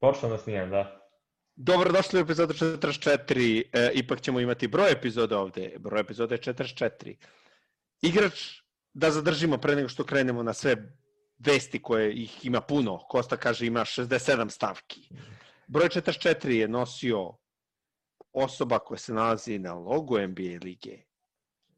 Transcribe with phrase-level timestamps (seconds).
[0.00, 1.06] Počnem da snijem, da.
[1.56, 7.16] Dobrodošli u epizodu 44, e, ipak ćemo imati broj epizoda ovde, broj epizoda je 44.
[8.02, 8.60] Igrač,
[8.92, 10.76] da zadržimo pre nego što krenemo na sve
[11.38, 15.08] vesti koje ih ima puno, Kosta kaže ima 67 stavki.
[15.66, 17.32] Broj 44 je nosio
[18.32, 21.02] osoba koja se nalazi na logu NBA lige,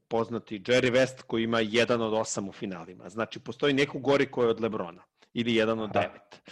[0.09, 3.09] poznati Jerry West koji ima jedan od osam u finalima.
[3.09, 6.43] Znači, postoji neko gori koji je od Lebrona ili jedan od devet.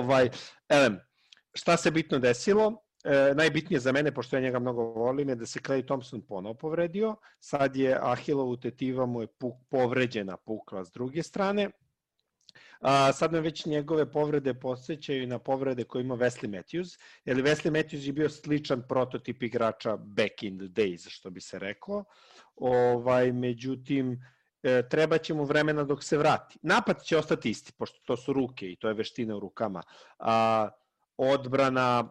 [0.00, 0.30] Ovaj,
[0.68, 0.98] elem,
[1.54, 2.84] šta se bitno desilo?
[3.04, 6.54] E, najbitnije za mene, pošto ja njega mnogo volim, je da se Clay Thompson ponovo
[6.54, 7.16] povredio.
[7.40, 11.70] Sad je Ahilovu tetiva mu je puk, povređena pukla s druge strane.
[12.80, 17.70] A, sad me već njegove povrede posjećaju na povrede koje ima Wesley Matthews, jer Wesley
[17.70, 22.04] Matthews je bio sličan prototip igrača back in the days, što bi se reklo.
[22.56, 24.20] Ovaj, međutim,
[24.62, 26.58] e, treba će mu vremena dok se vrati.
[26.62, 29.82] Napad će ostati isti, pošto to su ruke i to je veština u rukama.
[30.18, 30.68] A,
[31.16, 32.08] odbrana,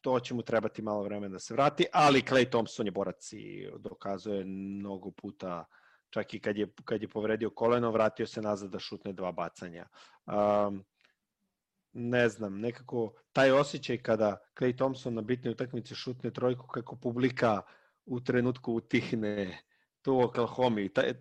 [0.00, 3.68] to će mu trebati malo vremena da se vrati, ali Clay Thompson je borac i
[3.78, 5.64] dokazuje mnogo puta,
[6.10, 9.86] čak i kad je, kad je povredio koleno, vratio se nazad da šutne dva bacanja.
[10.26, 10.84] Um,
[11.92, 17.62] ne znam, nekako taj osjećaj kada Clay Thompson na bitnoj utakmici šutne trojku, kako publika
[18.06, 19.62] u trenutku utihne,
[20.04, 20.88] tu u Oklahoma.
[20.94, 21.14] Taj, e,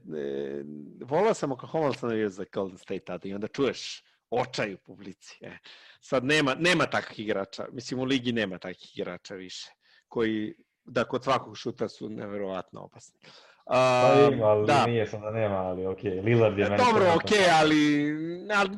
[1.02, 4.78] volao sam Oklahoma, ali sam navio za Golden State tada i onda čuješ očaj u
[4.78, 5.38] publici.
[5.42, 5.58] E.
[6.02, 9.72] Sad nema, nema takvih igrača, mislim u ligi nema takvih igrača više,
[10.08, 10.54] koji
[10.86, 13.20] da kod svakog šuta su neverovatno opasni.
[13.66, 14.86] A, pa ima, ali da.
[14.86, 16.26] nije sam da nema, ali okej, okay.
[16.26, 16.78] Lillard je meni...
[16.78, 18.14] Dobro, okej, okay, ali,
[18.56, 18.70] ali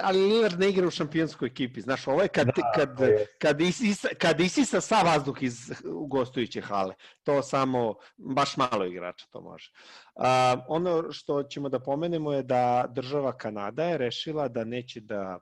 [0.00, 1.80] ali Lillard ne igra u šampionskoj ekipi.
[1.80, 2.98] Znaš, ovo je kad, da, kad,
[3.38, 5.72] kad, isisa, kad isisa sa vazduh iz
[6.08, 6.94] gostujuće hale.
[7.22, 9.70] To samo, baš malo igrača to može.
[10.14, 15.38] A, ono što ćemo da pomenemo je da država Kanada je rešila da neće da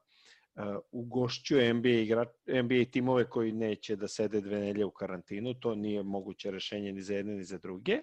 [0.54, 5.54] uh, ugošćuje NBA, igra, NBA timove koji neće da sede dve nelje u karantinu.
[5.54, 8.00] To nije moguće rešenje ni za jedne ni za druge.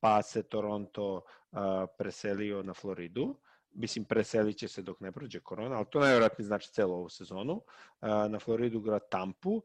[0.00, 1.58] Pa se Toronto uh,
[1.98, 3.36] preselio na Floridu.
[3.74, 7.62] Mislim, preselit će se dok ne prođe korona, ali to najvjerojatnije znači celo ovu sezonu.
[8.02, 9.62] Na Floridu grad Tampu.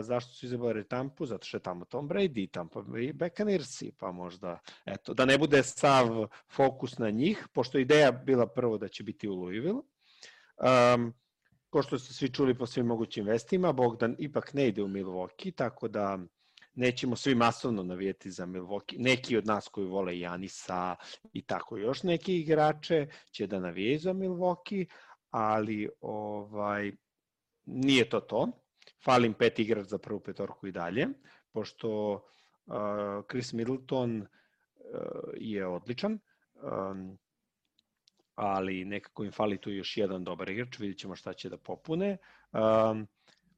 [0.00, 1.26] Zašto su izabrali Tampu?
[1.26, 5.62] Zato što je tamo Tom Brady Tampa i Buccaneersi, pa možda, eto, da ne bude
[5.62, 9.80] sav fokus na njih, pošto ideja bila prvo da će biti u Louisville.
[10.94, 11.14] Um,
[11.70, 15.54] ko što ste svi čuli po svim mogućim vestima, Bogdan ipak ne ide u Milwaukee,
[15.54, 16.18] tako da
[16.74, 18.98] nećemo svi masovno navijeti za Milwaukee.
[18.98, 20.96] Neki od nas koji vole Janisa
[21.32, 24.86] i tako još neki igrače će da navijaju za Milwaukee,
[25.30, 26.92] ali ovaj
[27.64, 28.48] nije to to.
[29.04, 31.08] Falim pet igrač za prvu petorku i dalje,
[31.52, 32.74] pošto uh,
[33.30, 34.26] Chris Middleton uh,
[35.36, 36.18] je odličan,
[36.54, 37.18] um,
[38.34, 42.16] ali nekako im fali tu još jedan dobar igrač, vidjet ćemo šta će da popune.
[42.52, 43.06] Um,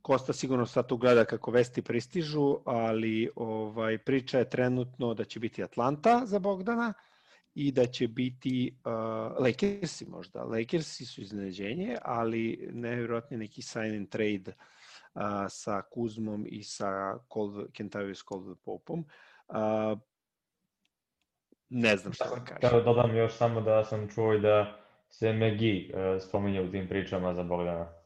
[0.03, 5.41] Kosta sigurno sad tu gleda kako vesti pristižu, ali ovaj priča je trenutno da će
[5.41, 6.93] biti Atlanta za Bogdana
[7.55, 8.93] i da će biti uh,
[9.45, 10.45] Lakersi možda.
[10.45, 14.53] Lakersi su iznenađenje, ali nevjerojatno neki sign and trade
[15.15, 17.19] uh, sa Kuzmom i sa
[17.73, 19.05] Kentavius Coldwell Popom.
[19.49, 19.99] Uh,
[21.69, 22.61] ne znam šta da kažem.
[22.61, 24.81] Kada dodam još samo da sam čuo da
[25.11, 28.02] se Megi uh, spominje u tim pričama za Bogdana.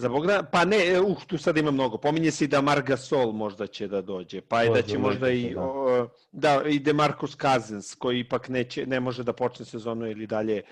[0.00, 1.98] Za Bogdana, pa ne, uh, tu sad ima mnogo.
[1.98, 5.30] Pominje se i da Marga Sol možda će da dođe, pa i da će možda
[5.30, 5.62] i, da.
[5.62, 10.62] O, da, i Demarcus Cousins, koji ipak neće, ne može da počne sezonu ili dalje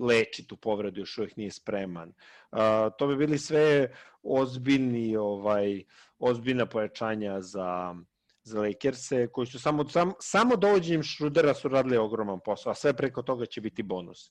[0.00, 2.08] leči tu povredu, još uvijek nije spreman.
[2.52, 2.58] Uh,
[2.98, 5.84] to bi bili sve ozbiljni, ovaj,
[6.18, 7.94] ozbiljna pojačanja za,
[8.42, 12.92] za Lakers-e, koji su samo, sam, samo dovođenjem Šrudera su radili ogroman posao, a sve
[12.92, 14.30] preko toga će biti bonus.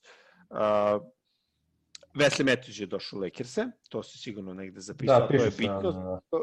[0.50, 1.15] Uh,
[2.16, 5.92] Wesley Matthews je došao u Lakers-e, to se sigurno negde zapisao, da, to je bitno,
[5.92, 6.38] da, da.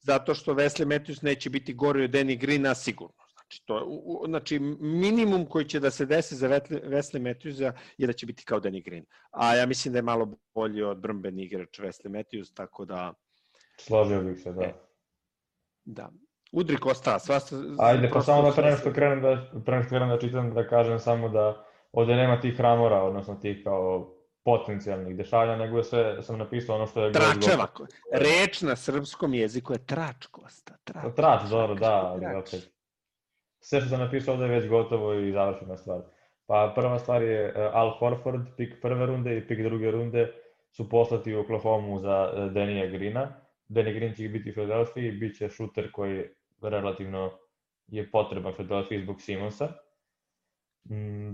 [0.00, 3.14] zato što Wesley Matthews neće biti gori od Danny Greena sigurno.
[3.34, 8.12] Znači, to, u, znači, minimum koji će da se desi za Wesley Matthewsa je da
[8.12, 9.04] će biti kao Danny Green.
[9.30, 13.14] A ja mislim da je malo bolji od brmbeni igrač Wesley Matthews, tako da...
[13.80, 14.64] Složio bih se, da.
[14.64, 14.74] E,
[15.84, 16.10] da.
[16.52, 17.40] Udri Kosta, sva...
[17.78, 20.98] Ajde, pa samo da pre što krenem da, pre što krenem da čitam, da kažem
[20.98, 24.17] samo da ovde nema tih ramora, odnosno tih kao
[24.48, 27.12] potencijalnih dešavanja, nego je sve, sam napisao ono što je...
[27.12, 27.66] Tračeva,
[28.12, 30.76] reč na srpskom jeziku je trač, Kosta.
[30.84, 32.70] Trač, trač dobro, da, ali opet.
[33.60, 36.00] Sve što sam napisao ovde je već gotovo i završena stvar.
[36.46, 40.32] Pa prva stvar je uh, Al Horford, pik prve runde i pik druge runde
[40.70, 43.40] su poslati u Oklahoma za uh, Denija Grina.
[43.68, 46.24] Danny Green će biti u i bit će šuter koji
[46.62, 47.30] relativno
[47.86, 49.68] je potreban Philadelphia zbog Simonsa.
[50.90, 51.32] Mm,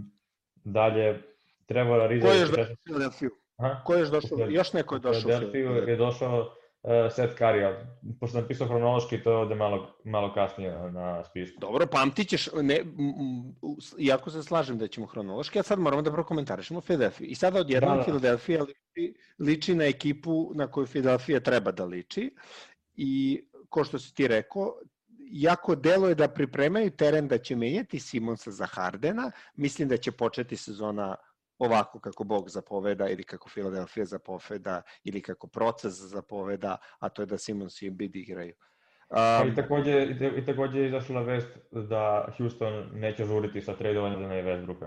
[0.64, 1.22] dalje,
[1.66, 2.26] Trevor Ariza...
[2.26, 2.50] Ko je još
[2.84, 3.28] Philadelphia?
[3.56, 3.82] Aha.
[3.84, 4.38] Ko je još došao?
[4.48, 5.18] Još neko je došao.
[5.18, 7.86] U Philadelphia je došao uh, Seth Curry,
[8.20, 11.60] pošto sam pisao hronološki, to je ovde malo, malo kasnije na spisku.
[11.60, 12.84] Dobro, pamtit ćeš, ne,
[13.98, 17.26] iako se slažem da ćemo hronološki, a sad moramo da prokomentarišemo Philadelphia.
[17.26, 18.02] I sada odjednom da, da.
[18.02, 22.30] Philadelphia liči, liči na ekipu na koju Philadelphia treba da liči
[22.96, 24.74] i ko što si ti rekao,
[25.18, 30.12] jako delo je da pripremaju teren da će menjati Simonsa za Hardena, mislim da će
[30.12, 31.16] početi sezona
[31.58, 37.26] ovako kako Bog zapoveda ili kako Filadelfija zapoveda ili kako proces zapoveda, a to je
[37.26, 38.54] da Simons i Embiid igraju.
[39.10, 40.06] Um, I takođe,
[40.36, 44.86] i takođe je izašla vest da Houston neće žuriti sa tradovanjem za Westbrooka.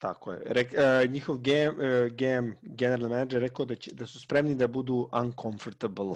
[0.00, 0.40] Tako je.
[0.46, 4.68] Re, uh, njihov GM, uh, GM, general manager, rekao da, će, da su spremni da
[4.68, 6.14] budu uncomfortable,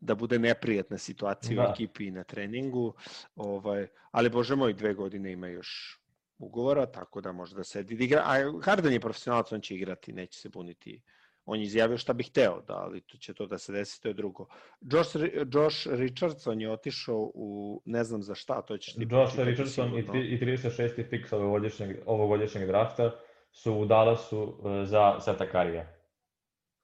[0.00, 1.68] da bude neprijatna situacija da.
[1.68, 2.94] u ekipi na treningu,
[3.36, 6.01] ovaj, ali bože moj, dve godine ima još
[6.42, 8.22] ugovora, tako da može da sedi da igra.
[8.24, 11.00] A Harden je profesionalac, on će igrati, neće se buniti.
[11.44, 14.08] On je izjavio šta bi hteo, da, ali to će to da se desi, to
[14.08, 14.46] je drugo.
[14.80, 15.16] Josh,
[15.52, 19.06] Josh Richardson je otišao u, ne znam za šta, to ćeš ti...
[19.10, 21.10] Josh Richardson i, i 36.
[21.10, 23.10] pik ovogodišnjeg, ovogodišnjeg drafta
[23.50, 25.86] su u Dallasu uh, za Seta Karija.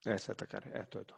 [0.06, 1.14] E, Seta Karija, e, to je to.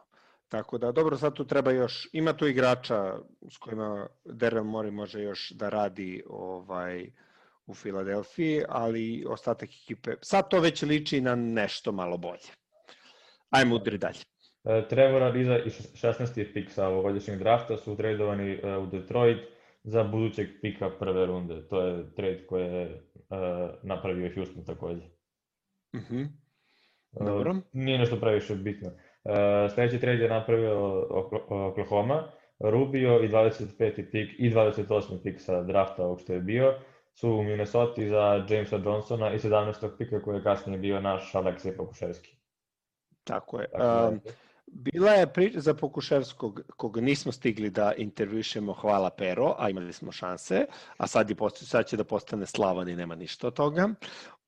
[0.47, 3.17] Tako da, dobro, sad tu treba još, ima tu igrača
[3.49, 7.13] s kojima Daryl Mori može još da radi ovaj, uh,
[7.71, 12.51] u Filadelfiji, ali ostatak ekipe, sad to već liči na nešto malo bolje.
[13.49, 14.19] Ajmo udri dalje.
[14.63, 16.53] E, Trevor Ariza i 16.
[16.53, 19.37] pik sa ovogodišnjeg drafta su tradovani e, u Detroit
[19.83, 21.67] za budućeg pika prve runde.
[21.69, 22.99] To je trade koje je e,
[23.83, 25.05] napravio Houston takođe.
[25.93, 26.15] Uh mhm.
[26.15, 26.27] -huh.
[27.11, 27.55] Dobro.
[27.73, 28.91] Nije nešto previše bitno.
[29.73, 31.07] Sledeći trade je napravio
[31.49, 34.11] Oklahoma, Rubio i 25.
[34.11, 35.23] pik i 28.
[35.23, 36.73] pik sa drafta ovog što je bio
[37.13, 39.97] su u Minnesota za Jamesa Johnsona i 17.
[39.97, 42.35] pika koji je kasnije bio naš Aleksej Pokuševski.
[43.23, 43.69] Tako je.
[43.71, 44.19] Tako um,
[44.65, 50.11] bila je priča za Pokuševskog, koga nismo stigli da intervjušemo, hvala Pero, a imali smo
[50.11, 50.65] šanse,
[50.97, 53.89] a sad, je posto, sad će da postane slavan i nema ništa od toga.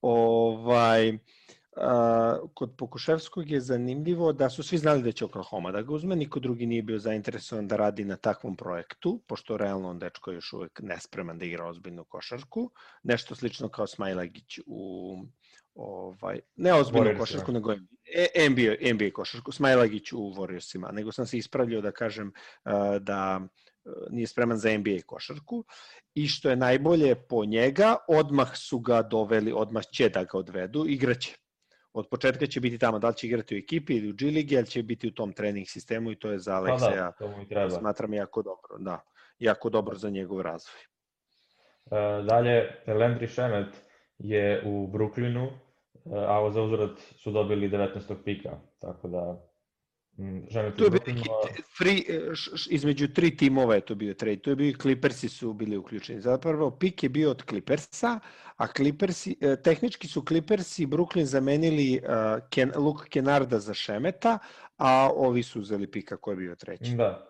[0.01, 1.17] Ovaj,
[1.75, 6.15] Uh, kod Pokuševskog je zanimljivo da su svi znali da će Oklahoma da ga uzme,
[6.15, 10.35] niko drugi nije bio zainteresovan da radi na takvom projektu, pošto realno on dečko je
[10.35, 12.71] još uvek nespreman da igra ozbiljnu košarku,
[13.03, 15.15] nešto slično kao Smajlagić u
[15.75, 17.73] ovaj, ne ozbiljnu košarku, nego
[18.49, 23.41] NBA, NBA košarku, Smajlagić u Warriorsima, nego sam se ispravljao da kažem uh, da
[24.09, 25.65] nije spreman za NBA košarku.
[26.13, 30.85] I što je najbolje po njega, odmah su ga doveli, odmah će da ga odvedu,
[30.87, 31.42] igraće
[31.93, 34.57] od početka će biti tamo, da li će igrati u ekipi ili u G ligi,
[34.57, 37.69] ali će biti u tom trening sistemu i to je za Alekseja, pa da, treba.
[37.69, 38.99] smatram jako dobro, da,
[39.39, 40.81] jako dobro za njegov razvoj.
[41.91, 43.81] E, dalje, Landry Šemet
[44.17, 45.49] je u Brooklynu, e,
[46.27, 48.23] a za uzvrat su dobili 19.
[48.23, 49.52] pika, tako da
[50.17, 50.39] Mm,
[50.77, 51.29] to je bio neki
[51.77, 52.31] free, e,
[52.69, 54.37] između tri timova je to bio trade.
[54.37, 56.21] To je bio Clippersi su bili uključeni.
[56.21, 58.19] Zapravo pik je bio od Clippersa,
[58.57, 64.39] a Clippersi, e, tehnički su Clippersi Brooklyn zamenili uh, Ken, Luke Kenarda za Šemeta,
[64.77, 66.95] a ovi su uzeli pika koji je bio treći.
[66.95, 67.29] Da.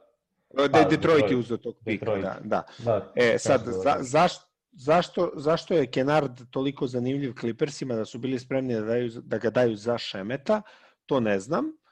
[0.53, 2.23] Da, Detroit, Detroit je uzeo tog pika, Detroit.
[2.23, 2.39] da.
[2.43, 2.65] da.
[2.85, 8.39] da e, sad, za, zašto, zašto, zašto je Kenard toliko zanimljiv Clippersima da su bili
[8.39, 10.61] spremni da, daju, da ga daju za Šemeta,
[11.05, 11.82] to ne znam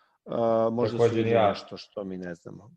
[0.72, 1.50] Možda Takođe, su ja.
[1.50, 2.72] nešto što mi ne znamo.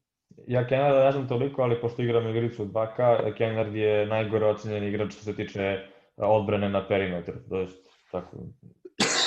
[0.47, 4.85] Ja Kennarda ne znam toliko, ali pošto igram igricu od 2K, Kennard je najgore ocenjen
[4.85, 5.79] igrač što se tiče
[6.17, 7.35] odbrane na perimetru.
[7.49, 7.67] To je
[8.11, 8.37] tako,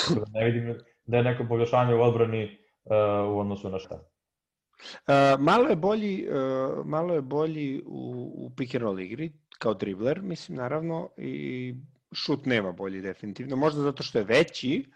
[0.08, 3.94] da ne vidim da je neko poboljšanje u odbrani uh, u odnosu na šta.
[3.94, 9.74] Uh, malo je bolji, uh, malo je bolji u, u pick and roll igri, kao
[9.74, 11.74] dribler, mislim, naravno, i
[12.12, 13.56] šut nema bolji definitivno.
[13.56, 14.94] Možda zato što je veći, uh,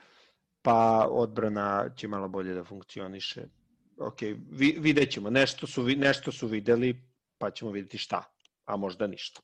[0.62, 3.42] pa odbrana će malo bolje da funkcioniše.
[3.98, 7.02] Ok, vi, vidjet ćemo, nešto su, nešto su videli,
[7.38, 8.24] pa ćemo videti šta,
[8.64, 9.40] a možda ništa.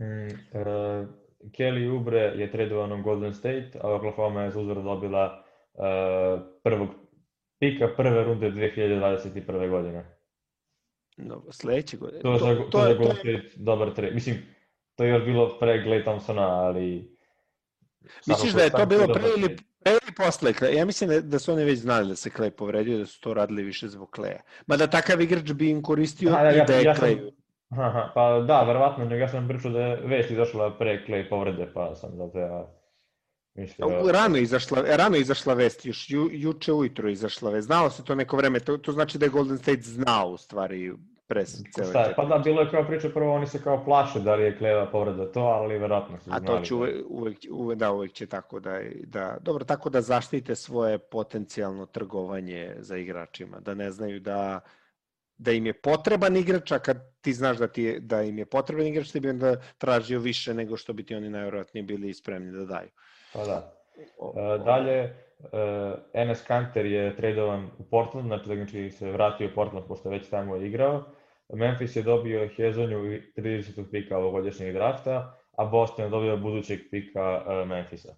[0.00, 1.08] Mm, uh,
[1.52, 5.82] Kelly Ubre je tradovan u Golden State, a Oklahoma je uzor dobila uh,
[6.62, 6.88] prvog
[7.58, 9.70] pika prve runde 2021.
[9.70, 10.18] godine.
[11.16, 12.22] No, sledeće godine.
[12.22, 14.14] To, to, to, to je Golden State dobar trade.
[14.14, 14.36] Mislim,
[14.94, 17.16] to je još bilo pre Clay Thompsona, ali...
[18.26, 20.78] Misliš da je to bilo pre ili, Pre ili posle Kleja?
[20.78, 23.34] Ja mislim da, da su oni već znali da se Klej povredio, da su to
[23.34, 24.40] radili više zbog Kleja.
[24.66, 27.18] Mada takav igrač bi im koristio da, i ja, da je ja Klej.
[27.70, 31.70] Aha, pa da, verovatno, nego ja sam pričao da je već izašla pre Klej povrede,
[31.74, 32.66] pa sam zato ja
[33.54, 34.12] mislio...
[34.12, 37.66] Rano izašla, rano izašla vest, još ju, juče ujutro izašla vest.
[37.66, 40.92] Znalo se to neko vreme, to, to znači da je Golden State znao u stvari
[41.26, 44.34] pre cele Šta, Pa da, bilo je kao priča, prvo oni se kao plaše da
[44.34, 46.44] li je Kleva povreda to, ali verovatno su znali.
[46.44, 50.00] A to će uvek, uvek, uvek, da, uvek će tako da, da, dobro, tako da
[50.00, 54.60] zaštite svoje potencijalno trgovanje za igračima, da ne znaju da
[55.38, 58.46] da im je potreban igrač, a kad ti znaš da, ti je, da im je
[58.46, 62.52] potreban igrač, ti bi onda tražio više nego što bi ti oni najvjerojatnije bili spremni
[62.52, 62.88] da daju.
[63.32, 63.74] Pa da.
[63.98, 69.54] E, dalje, uh, Enes Kanter je tradovan u Portland, znači da znači se vratio u
[69.54, 71.04] Portland pošto već tamo je igrao.
[71.52, 73.90] Memphis je dobio Hezonju i 30.
[73.90, 78.16] pika ovogodišnjeg drafta, a Boston je dobio budućeg pika uh, Memphisa.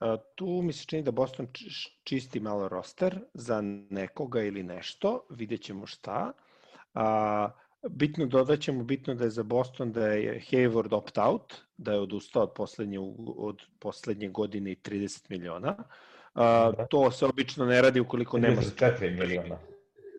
[0.00, 1.46] Uh, tu mi se čini da Boston
[2.04, 6.32] čisti malo roster za nekoga ili nešto, vidjet ćemo šta.
[6.94, 7.00] Uh,
[7.90, 12.42] bitno dodat ćemo, bitno da je za Boston da je Hayward opt-out, da je odustao
[12.42, 12.98] od poslednje,
[13.36, 15.76] od poslednje godine i 30 miliona.
[15.78, 15.84] Uh,
[16.90, 18.60] to se obično ne radi ukoliko nema...
[18.60, 19.58] 34 miliona.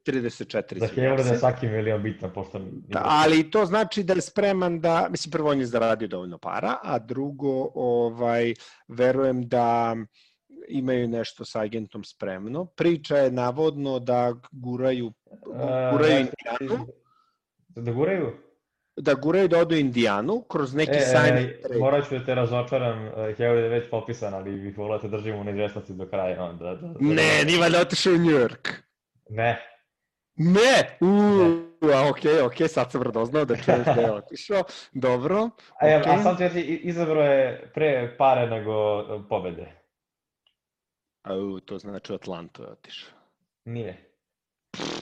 [0.05, 0.79] 34.
[0.79, 2.59] Za Hayward je svaki milion bitno, pošto...
[2.73, 6.75] Da, ali to znači da je spreman da, mislim, prvo on je zaradio dovoljno para,
[6.83, 8.53] a drugo, ovaj,
[8.87, 9.95] verujem da
[10.67, 12.65] imaju nešto sa agentom spremno.
[12.65, 15.13] Priča je navodno da guraju,
[15.91, 16.29] guraju uh,
[16.59, 16.87] Indijanu.
[17.69, 18.44] Da guraju?
[18.97, 21.79] Da guraju da odu Indijanu kroz neki e, sign e, trade.
[21.79, 25.43] Morat ću da te razočaram, Howard je već popisan, ali bih volao da držimo u
[25.43, 26.43] neizvestnosti do kraja.
[26.43, 28.71] Onda, da, da, da, ne, nima da otišao u New York.
[29.29, 29.75] Ne.
[30.35, 30.97] Ne!
[31.01, 34.63] Uuu, a okej, okay, okej, okay, sad sam radoznao da čuješ da je otišao.
[35.07, 35.49] Dobro.
[35.79, 36.19] A, okay.
[36.19, 39.71] a sam ti izabro je pre pare nego pobede.
[41.23, 41.29] A,
[41.65, 43.13] to znači Atlanto je otišao.
[43.65, 44.11] Nije.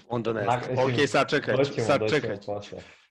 [0.09, 0.59] Onda ne znam.
[0.59, 2.37] Ok, sad čekaj, sad čekaj.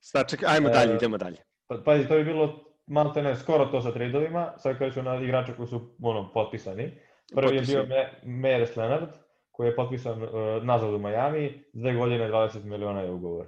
[0.04, 1.36] Sad čekaj, ajmo dalje, e, idemo dalje.
[1.66, 5.20] Pa, pazi, to bi bilo malo te ne, skoro to sa tradeovima, sad kreću na
[5.20, 6.90] igrače koji su ono, potpisani.
[7.34, 7.86] Prvi je bio
[8.22, 9.08] Meres Leonard,
[9.50, 10.30] koji je potpisan uh,
[10.62, 13.46] nazad u Miami, dve godine 20 miliona je ugovor.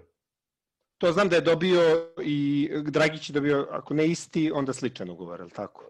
[0.99, 1.80] To znam da je dobio
[2.23, 5.84] i Dragić je dobio, ako ne isti, onda sličan ugovor, je li tako?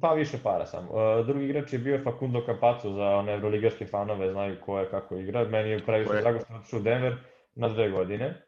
[0.00, 0.90] Pa više para samo.
[0.90, 5.16] Uh, drugi igrač je bio Facundo Campazzo za one evroligaške fanove, znaju ko je kako
[5.16, 5.48] igra.
[5.48, 7.16] Meni je previše drago što otišao u Denver
[7.54, 8.42] na dve godine.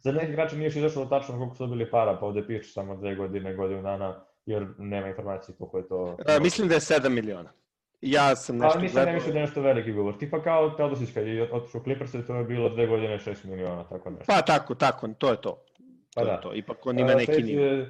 [0.00, 2.96] Za neki igrača nije još izašlo tačno koliko su dobili para, pa ovde piše samo
[2.96, 6.02] dve godine, godinu dana, jer nema informacije koliko je to...
[6.02, 7.52] Uh, mislim da je 7 miliona.
[8.00, 8.72] Ja sam nešto...
[8.74, 10.18] Ali nisam ne mislim da je nešto veliki ugovor.
[10.18, 14.10] Tipa kao Teodosić kad je otišao Clippers, to je bilo dve godine 6 miliona, tako
[14.10, 14.24] nešto.
[14.26, 15.64] Pa tako, tako, to je to.
[16.14, 16.32] Pa to da.
[16.32, 16.54] je to.
[16.54, 17.86] Ipak on ima neki nivo.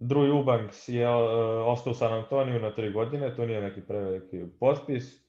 [0.00, 1.22] Drew Eubanks je uh,
[1.66, 5.22] ostao u San Antoniju na tri godine, to nije neki preveliki potpis.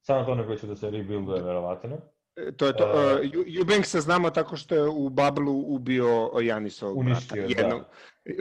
[0.00, 1.98] San Antonio koji će da se rebuilduje, verovatno.
[2.36, 2.84] E, to je to.
[2.84, 7.36] Uh, Eubanks se znamo tako što je u Bablu ubio Janisovog brata.
[7.36, 7.82] Jednog,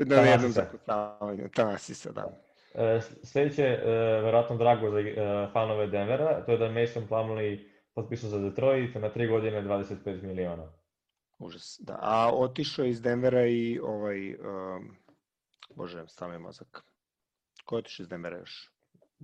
[0.06, 0.16] da.
[0.16, 1.50] Na jednom zakucavanju.
[1.54, 2.26] Tanasisa, da.
[2.26, 3.90] Uh, sledeće, uh,
[4.24, 7.60] verovatno drago za uh, fanove Denvera, to je da Mason Plumlee
[7.94, 10.72] potpisao za Detroit na tri godine 25 miliona.
[11.40, 12.00] Užas, da.
[12.02, 14.34] A otišao iz Denvera i ovaj...
[14.34, 15.04] Um,
[15.76, 16.84] Bože, stave mozak.
[17.66, 18.73] Ko je otišao iz Denvera još?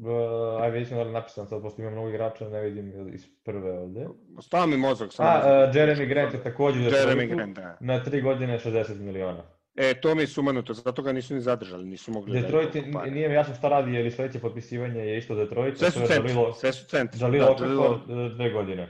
[0.02, 3.72] Uh, ajde, vidimo da li napisan sad, pošto ima mnogo igrača, ne vidim iz prve
[3.72, 4.08] ovde.
[4.42, 5.14] Stava mi mozak.
[5.14, 7.78] Sam A, uh, Jeremy Grant je takođe da Jeremy Grant, da.
[7.80, 9.44] na tri godine 60 miliona.
[9.76, 13.14] E, to mi je sumanuto, zato ga nisu ni zadržali, nisu mogli Detroit da Detroit
[13.14, 15.78] nije mi jasno šta radi, jer i sledeće potpisivanje je isto Detroit.
[15.78, 17.20] Sve su centri, sve su centri.
[17.20, 18.00] Žalilo da, Okafor
[18.36, 18.90] dve godine.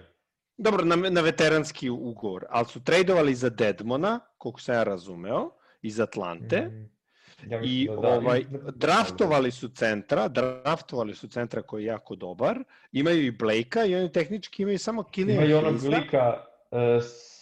[0.58, 5.50] Dobro, na, na veteranski ugovor, ali su tradovali za Dedmona, koliko sam ja razumeo,
[5.82, 6.62] iz Atlante.
[6.62, 6.99] Mm
[7.48, 12.64] Ja I da, da, ovaj, draftovali su centra, draftovali su centra koji je jako dobar,
[12.92, 16.34] imaju i Blakea i oni tehnički imaju samo Killian Imaju onog lika
[16.72, 16.80] uh,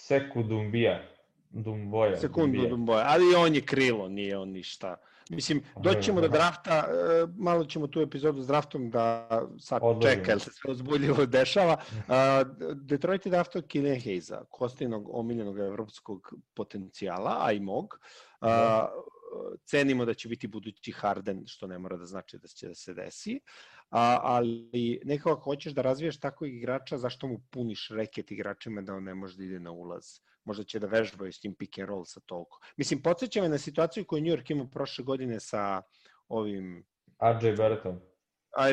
[0.08, 1.04] Seku Dumbija,
[1.50, 2.18] Dumboja.
[2.18, 4.96] Sekundu Dumboja, ali on je krilo, nije on ništa.
[5.30, 9.28] Mislim, doćemo do drafta, e, malo ćemo tu epizodu s draftom da
[9.60, 10.16] sad Odložimo.
[10.16, 11.78] čeka, jer se sve uzbuljivo dešava.
[12.90, 18.00] Detroit je draftao Killian Hayza, Kostinog omiljenog evropskog potencijala, a i mog.
[18.42, 18.92] Da
[19.66, 22.94] cenimo da će biti budući Harden, što ne mora da znači da će da se
[22.94, 23.40] desi,
[23.90, 28.96] a, ali nekako ako hoćeš da razvijaš takvog igrača, zašto mu puniš reket igračima da
[28.96, 30.06] on ne može da ide na ulaz?
[30.44, 32.60] Možda će da vežbaju s tim pick and roll sa toliko.
[32.78, 35.82] Mislim, podsjeća me na situaciju koju New York ima prošle godine sa
[36.28, 36.86] ovim...
[37.42, 38.00] RJ Barrettom.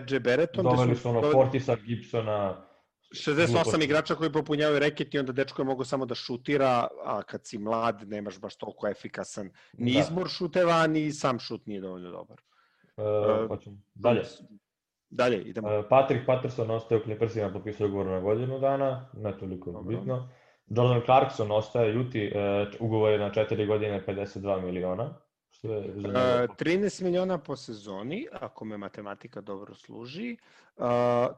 [0.07, 0.65] RJ Barrettom.
[0.65, 2.69] Doveli su ono Fortisa, Gibsona,
[3.15, 7.47] 68 igrača koji popunjavaju reket i onda dečko je mogo samo da šutira, a kad
[7.47, 10.01] si mlad nemaš baš toliko efikasan ni da.
[10.01, 12.41] izbor šuteva, ni sam šut nije dovoljno dobar.
[12.97, 13.59] Uh, uh,
[13.95, 14.23] dalje.
[15.11, 15.79] Dalje, idemo.
[15.79, 19.97] Uh, Patrick Patterson ostaje u Clippersima, potpisao ugovor na godinu dana, ne toliko Dobro.
[19.97, 20.29] bitno.
[20.67, 25.15] Jordan Clarkson ostaje Juti, uh, ugovor je na 4 godine 52 miliona.
[25.65, 30.37] Je uh, 13 miliona po sezoni, ako me matematika dobro služi.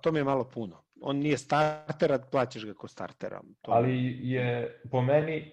[0.01, 3.41] To mi je malo puno on nije starter, a plaćaš ga kao startera.
[3.63, 3.71] To...
[3.73, 5.53] Ali je po meni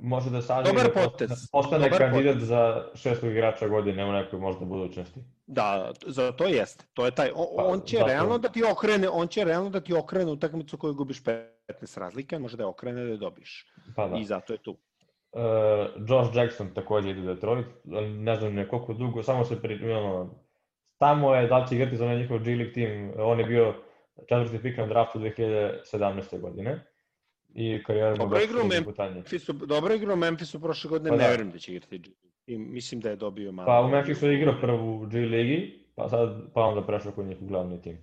[0.00, 1.28] može da sađe Dobar da potez.
[1.28, 2.48] postane, postane Dobar kandidat potez.
[2.48, 5.20] za šestog igrača godine u nekoj možda budućnosti.
[5.46, 6.84] Da, za to jeste.
[6.94, 9.70] To je taj on, Pa, on će zato- realno da ti okrene, on će realno
[9.70, 13.16] da ti okrene utakmicu koju gubiš 15 razlike, on može da je okrene da je
[13.16, 13.66] dobiš.
[13.96, 14.16] Pa da.
[14.16, 14.76] I zato je tu.
[15.36, 19.62] Uh, Josh Jackson takođe ide u Detroit, ali ne znam ne koliko dugo, samo se
[19.62, 20.34] pri, ono,
[20.98, 23.74] tamo je da li će igrati za onaj njihov G League tim, on je bio
[24.28, 26.40] četvrti pik na draftu 2017.
[26.40, 26.84] godine
[27.54, 29.14] i karijera mu Dobro baš igra u ide putanje.
[29.14, 31.30] Memphisu, dobro igra u Memphisu prošle godine, Pa ne da.
[31.30, 32.10] verujem da će igrati G.
[32.46, 33.66] I mislim da je dobio malo.
[33.66, 37.42] Pa u Memphisu je igrao prvu G ligi, pa sad pa onda prešao kod njih
[37.42, 37.98] u glavni tim.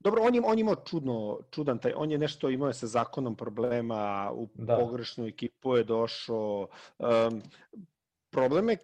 [0.00, 3.36] Dobro, on je, on je imao čudno, čudan taj, on je nešto imao sa zakonom
[3.36, 4.76] problema, u Da.
[4.76, 6.68] pogrešnu ekipu je došao.
[6.98, 7.42] Um,
[8.30, 8.78] problem je,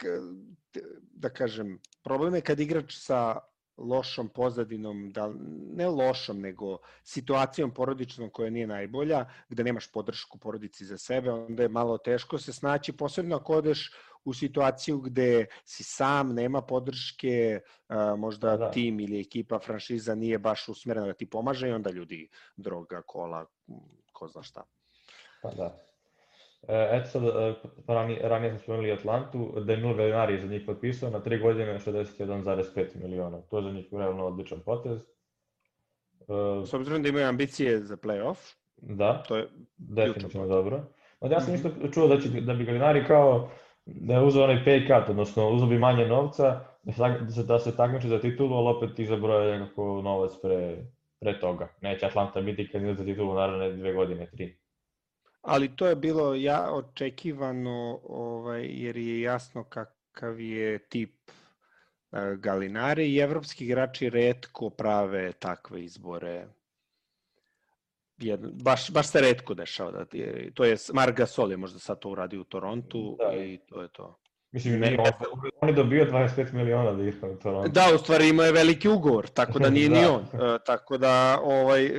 [1.13, 3.39] da kažem, problem je kad igrač sa
[3.77, 5.33] lošom pozadinom, da,
[5.77, 11.63] ne lošom, nego situacijom porodičnom koja nije najbolja, gde nemaš podršku porodici za sebe, onda
[11.63, 13.93] je malo teško se snaći, posebno ako odeš
[14.27, 18.71] u situaciju gde si sam, nema podrške, a, možda Da.
[18.71, 23.47] tim ili ekipa, franšiza nije baš usmerena da ti pomaže i onda ljudi droga, kola,
[24.13, 24.63] ko zna šta.
[25.43, 25.83] Pa da.
[26.69, 27.55] E, eto sad, e,
[27.87, 32.97] rani, ranije smo spomenuli Atlantu, Danilo Gallinari je za njih potpisao na 3 godine 61,5
[32.97, 33.41] miliona.
[33.41, 34.99] To je za njih realno odličan potez.
[36.21, 40.85] E, S obzirom da imaju ambicije za playoff, da, to je definitivno dobro.
[41.21, 41.67] Ma ja sam Mhm.
[41.67, 43.51] isto čuo da, će, da bi Gallinari kao
[43.87, 47.59] da je uzeo onaj pay cut, odnosno uzeo bi manje novca, da da se, da
[47.59, 50.77] se takmiči za titulu, ali opet izabrao je nekako novac pre,
[51.21, 51.69] pre toga.
[51.81, 54.57] Neće Atlanta biti kandidat za titulu naravne dve godine, tri.
[55.43, 61.15] ali to je bilo ja očekivano ovaj jer je jasno kakav je tip
[62.13, 66.47] e, Galinari i evropski igrači retko prave takve izbore.
[68.19, 69.91] Jedno, baš, baš se retko dešava.
[69.91, 73.37] Da ti, to je Marc Gasol je možda sad to uradio u Torontu Da.
[73.37, 74.19] i to je to.
[74.53, 75.07] Mislim, Ne- on,
[75.61, 77.69] on je dobio 25 miliona da igra u Toronto.
[77.69, 80.13] Da, u stvari imao je veliki ugovor, tako da nije ni Da.
[80.13, 80.23] on.
[80.23, 81.91] E, tako da ovaj,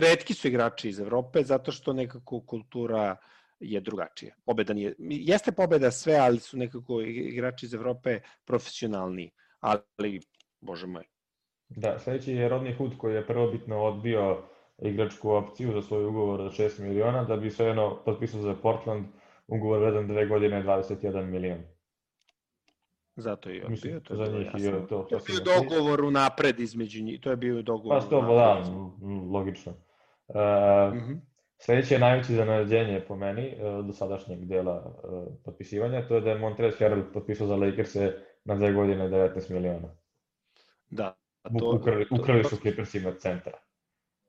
[0.00, 3.16] redki su igrači iz Evrope zato što nekako kultura
[3.60, 4.34] je drugačija.
[4.44, 10.20] Pobeda nije, jeste pobeda sve, ali su nekako igrači iz Evrope profesionalni, ali,
[10.60, 11.04] bože moj,
[11.68, 14.42] Da, sledeći je Rodney Hood koji je prvobitno odbio
[14.78, 19.06] igračku opciju za svoj ugovor od 6 miliona, da bi svejedno potpisao za Portland
[19.46, 21.58] ugovor vredan dve godine 21 milion.
[23.16, 24.00] zato je i Mislim, odbio.
[24.00, 24.78] To je za bilo njih jasno.
[24.78, 28.00] je to To je sasvim bio dogovor unapred između njih, to je bio dogovor Pa
[28.00, 28.62] sto, da,
[29.32, 29.72] logično.
[30.28, 31.12] Uh, Mhm.
[31.58, 36.30] Sledeće je najveće iznenađenje po meni uh, do sadašnjeg dela uh, potpisivanja, to je da
[36.30, 39.88] je Montrezl Harrell potpisao za Lakers-e na dve godine 19 miliona.
[40.90, 41.14] Da.
[41.58, 43.52] To, ukrali, ukrali su Clippersima centra.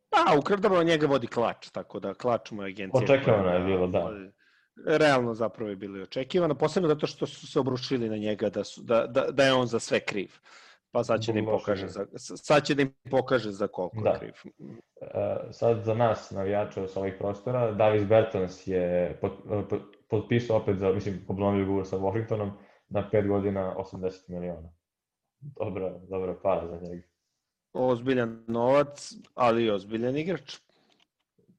[0.09, 3.03] Pa, ukr, dobro, njega vodi klač, tako da klač mu je agencija.
[3.03, 4.11] Očekivano je bilo, da.
[4.85, 8.63] Realno zapravo je bilo i očekivano, posebno zato što su se obrušili na njega da,
[8.63, 10.31] su, da, da, da je on za sve kriv.
[10.91, 14.09] Pa sad će da im pokaže za, sad će da im pokaže za koliko Da.
[14.09, 14.33] je kriv.
[14.59, 14.71] Uh,
[15.51, 19.33] sad za nas, navijača sa ovih prostora, Davis Bertans je pot,
[19.69, 22.51] pot, potpisao opet za, mislim, obnovio ugovor sa Washingtonom
[22.89, 24.69] na 5 godina 80 miliona.
[25.39, 27.06] Dobra, dobra para za njega.
[27.77, 30.57] Ozbiljan novac, ali i ozbiljan igrač.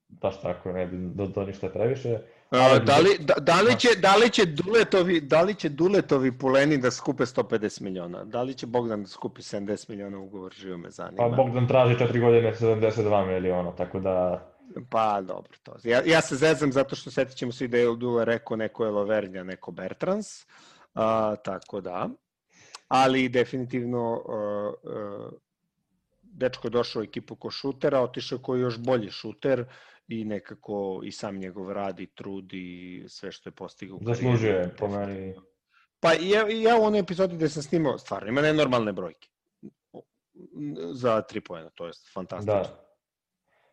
[0.08, 2.18] Baš tako, ne bi do, do ništa previše.
[2.50, 6.38] A, da, li, da, da, li će, da, li će Duletovi, da li će Duletovi
[6.38, 8.24] puleni da skupe 150 miliona?
[8.24, 10.54] Da li će Bogdan da skupi 70 miliona ugovor?
[10.54, 11.28] Živo me zanima.
[11.28, 14.44] Pa Bogdan traži 4 godine 72 miliona, tako da
[14.90, 15.76] Pa dobro, to.
[15.84, 18.90] Ja, ja se zezam zato što setit ćemo svi da je Dule rekao neko je
[18.90, 20.46] Lovernja, neko Bertrans,
[20.94, 22.08] a, tako da.
[22.88, 25.28] Ali definitivno a, a,
[26.38, 29.64] dečko je došao u ekipu ko šutera, otišao ko još bolji šuter
[30.08, 34.74] i nekako i sam njegov rad i trud i sve što je postigao zaslužuje je
[34.78, 35.34] po meni.
[36.00, 39.28] Pa ja, ja u onoj epizodi gde sam snimao, stvarno ima nenormalne brojke
[40.92, 42.54] za tri pojena, to je fantastično.
[42.54, 42.84] Da.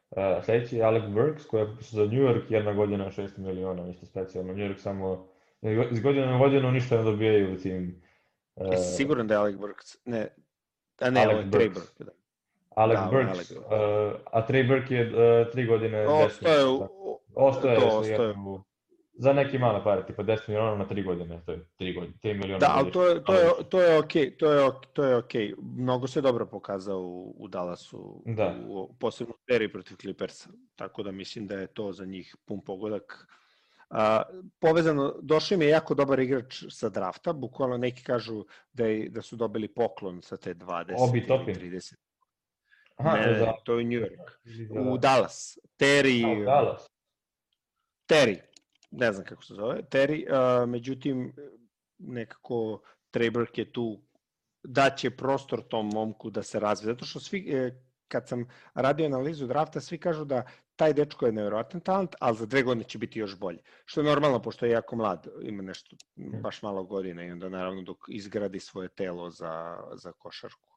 [0.09, 4.05] Uh, sledeći je Alec Burks koji je za New York jedna godina 6 miliona, ništa
[4.05, 4.53] specijalno.
[4.53, 5.27] New York samo
[5.91, 8.01] iz godine na godinu ništa ne dobijaju u tim.
[8.55, 9.97] Uh, Jesi siguran da je Alec Burks?
[10.05, 10.27] Ne,
[10.99, 11.97] a ne, Alec ovo je Trey Burks.
[11.99, 12.11] Da.
[12.75, 13.65] Alec da, Burks, Alec uh,
[14.31, 16.07] a Trey Burke je uh, tri godine...
[16.07, 16.71] Ostaje 10 u...
[16.71, 16.87] miliona.
[17.35, 18.19] Ostaje, to ostaje.
[18.29, 18.63] jednom-
[19.17, 22.33] za neki male pare, tipa 10 miliona na 3 godine, to je 3 godine, 3
[22.33, 22.57] miliona.
[22.59, 25.53] Da, ali to je, to je, to je okej, to je, ok- to je okej.
[25.77, 28.55] Mnogo se dobro pokazao u, u Dallasu, Da.
[28.67, 32.61] u, posebno u seriji protiv Clippersa, tako da mislim da je to za njih pun
[32.61, 33.27] pogodak.
[33.89, 34.21] A,
[34.59, 39.21] povezano, došao im je jako dobar igrač sa drafta, bukvalno neki kažu da, je, da
[39.21, 41.55] su dobili poklon sa te 20 Obi ili Toppin.
[41.55, 41.95] 30.
[42.95, 43.53] Aha, ne, za...
[43.63, 44.31] to je New York.
[44.91, 45.57] U Dallas.
[45.79, 46.87] Terry, A, u Dallas.
[48.09, 48.39] Terry.
[48.91, 51.33] ne znam kako se zove, Terry, uh, međutim,
[51.97, 52.81] nekako
[53.11, 54.01] Treberk je tu
[54.63, 56.93] daće prostor tom momku da se razvije.
[56.93, 60.43] Zato što svi, e, kad sam radio analizu drafta, svi kažu da
[60.75, 63.59] taj dečko je nevjerovatan talent, ali za dve godine će biti još bolje.
[63.85, 67.81] Što je normalno, pošto je jako mlad, ima nešto, baš malo godina i onda naravno
[67.81, 70.74] dok izgradi svoje telo za, za košarku.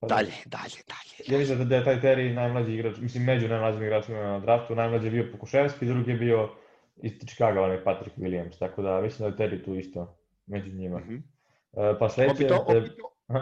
[0.00, 0.14] Pa da.
[0.14, 1.14] dalje, dalje, dalje.
[1.26, 5.06] Ja mislim da je taj Terry najmlađi igrač, mislim među najmlađim igračima na draftu, najmlađi
[5.06, 6.48] je bio Pokuševski, drugi je bio
[6.96, 10.98] iz Chicago, onaj Patrick Williams, tako da mislim da je Terry tu isto među njima.
[10.98, 11.22] Mm -hmm.
[11.90, 12.54] uh, pa sledeće...
[12.54, 12.66] Obito,
[13.26, 13.40] Aha,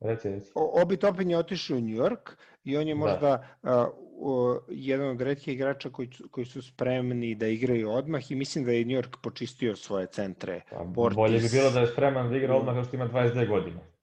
[0.00, 0.52] reci, reci.
[0.54, 2.30] Obi Topin je otišao u New York
[2.64, 3.00] i on je da.
[3.00, 3.90] možda da.
[4.12, 8.72] uh, jedan od redkih igrača koji, koji su spremni da igraju odmah i mislim da
[8.72, 10.60] je New York počistio svoje centre.
[10.70, 13.93] Pa, bolje bi bilo da je spreman da igra odmah što ima 22 godine.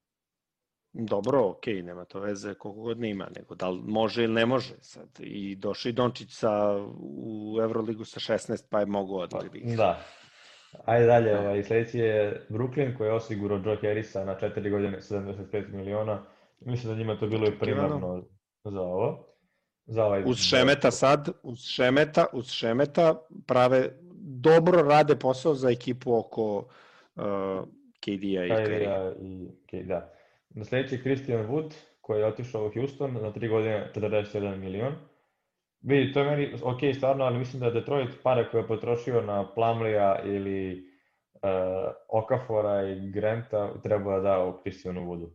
[0.94, 4.46] Dobro, ok, nema to veze koliko god ne ima, nego da li može ili ne
[4.46, 5.08] može sad.
[5.20, 9.76] I došao i Dončić sa, u Euroligu sa 16, pa je mogo odmah da igra.
[9.76, 10.00] Da.
[10.86, 15.74] Ajde dalje, ovaj, sledeći je Brooklyn koji je osigurao Joe Harrisa na 4 godine 75
[15.74, 16.24] miliona.
[16.60, 18.24] Mislim da njima to bilo i primarno
[18.64, 19.28] za ovo.
[19.86, 23.90] Za ovaj uz Šemeta sad, uz Šemeta, uz Šemeta prave
[24.42, 26.58] dobro rade posao za ekipu oko
[27.16, 27.24] uh,
[28.00, 29.14] KD-a i Curry.
[29.72, 30.14] I, da.
[30.54, 34.96] Na sledeći je Christian Wood, koji je otišao u Houston na 3 godine 41 milion.
[35.82, 39.54] Vidi, to je meni ok stvarno, ali mislim da Detroit pare koje je potrošio na
[39.54, 40.84] Plamlija ili
[41.34, 41.42] uh,
[42.10, 45.30] Okafora i Granta treba da da u Christianu Woodu.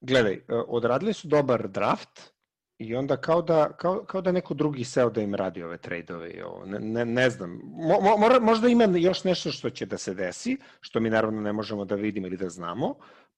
[0.00, 2.33] Gledaj, e, odradili su dobar draft,
[2.78, 6.30] I onda kao da, kao, kao da neko drugi seo da im radi ove trade-ove
[6.30, 6.64] i ovo.
[6.66, 7.60] Ne, ne, ne znam.
[7.62, 11.52] Mo, mo, možda ima još nešto što će da se desi, što mi naravno ne
[11.52, 12.94] možemo da vidimo ili da znamo,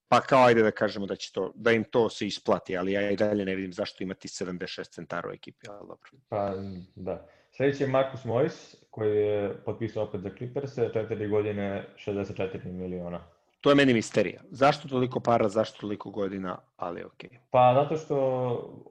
[0.09, 3.11] pa kao ajde da kažemo da će to, da im to se isplati, ali ja
[3.11, 6.11] i dalje ne vidim zašto imati 76 centara u ekipi, ali dobro.
[6.29, 6.55] Pa,
[6.95, 7.27] da.
[7.57, 13.36] Sljedeći je Marcus Morris, koji je potpisao opet za Clippers, 4 godine 64 miliona.
[13.67, 14.41] To je meni misterija.
[14.51, 17.03] Zašto toliko para, zašto toliko godina, ali.
[17.03, 17.39] Okay.
[17.51, 18.17] Pa zato što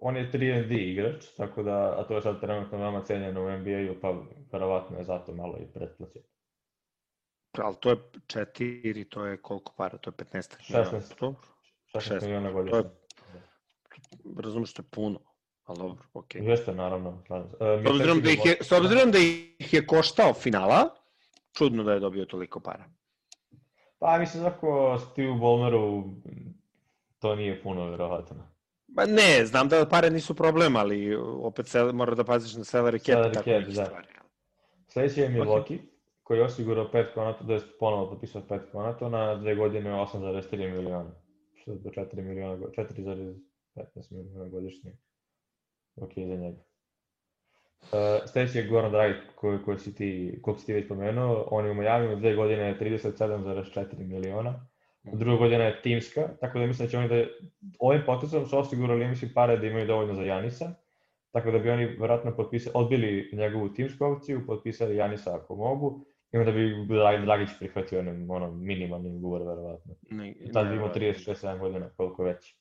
[0.01, 3.57] on je 3 D igrač, tako da, a to je sad trenutno veoma cenjeno u
[3.57, 4.13] NBA-u, pa
[4.51, 6.21] verovatno je zato malo i pretplaćen.
[7.57, 7.95] Ali to je
[8.27, 9.97] 4, to je koliko para?
[9.97, 10.99] To je 15 miliona.
[10.99, 11.33] 16,
[11.93, 12.81] 16 miliona godišnje.
[12.81, 12.91] To je,
[14.43, 15.19] razumeš, to je puno.
[15.63, 16.03] Ali dobro.
[16.13, 16.49] Okay.
[16.49, 17.09] Jeste, naravno.
[17.09, 17.37] Uh,
[17.83, 20.95] s, obzirom da ih je, s obzirom da ih je koštao finala,
[21.57, 22.85] čudno da je dobio toliko para.
[23.99, 26.03] Pa mislim ako Steve Ballmeru
[27.19, 28.55] to nije puno verovatno.
[28.87, 32.99] Ba ne, znam da pare nisu problem, ali opet se, mora da paziš na salary
[32.99, 33.85] cap tako cap, da.
[33.85, 34.07] stvari.
[34.87, 35.79] Sledeći je Milwaukee, okay.
[36.23, 40.57] koji je osigurao pet konata, da je ponovo potpisao pet konata na dve godine 8,3
[40.57, 41.11] miliona.
[41.53, 44.97] Što je do 4 miliona, 4,15 miliona godišnje.
[45.95, 46.64] Ok, za njega.
[47.81, 51.65] Uh, sledeći je Goran Dragic koji, koji si ti, koliko si ti već pomenuo, on
[51.65, 54.67] je u Miami u dve godine 37,4 miliona,
[55.13, 57.25] u druga godina je timska, tako da mislim da će oni da,
[57.79, 60.73] ovim potezom su osigurali, mislim, pare da imaju dovoljno za Janisa,
[61.31, 66.37] tako da bi oni verovatno potpisali, odbili njegovu timsku opciju, potpisali Janisa ako mogu, i
[66.37, 66.87] onda bi
[67.25, 69.93] Dragić prihvatio onim ono, minimalni ugovor, verovatno.
[70.53, 72.55] Tad bi imao 36-7 godina, koliko već.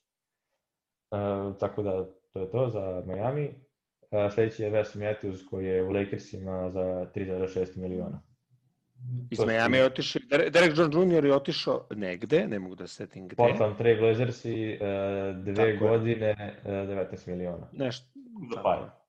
[1.10, 3.54] Uh, tako da, to je to za Miami.
[4.34, 8.22] Sledeći je Wes Matthews koji je u Lakersima za 3,6 miliona.
[9.30, 11.24] Iz Miami je otišao, Derek John Jr.
[11.24, 13.36] je otišao negde, ne mogu da setim gde.
[13.36, 17.68] Portland Trail Blazers i uh, dve Tako godine uh, 19 miliona.
[17.72, 18.06] Nešto.
[18.54, 19.00] Da.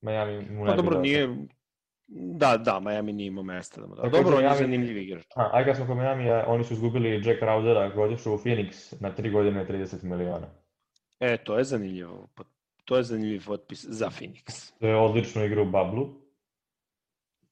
[0.00, 1.28] Miami mu ne pa dobro, nije,
[2.08, 4.02] Da, da, Miami nije imao mesta da mu da.
[4.02, 5.24] Pa dobro, on je zanimljiv igrač.
[5.36, 9.14] A, aj kad smo kod Miami, oni su izgubili Jack Crowdera, godišu u Phoenix na
[9.16, 10.46] 3 godine 30 miliona.
[11.20, 12.28] E, to je zanimljivo
[12.86, 14.72] to je zanimljiv potpis za Phoenix.
[14.80, 16.08] To je odlično igra u Bablu.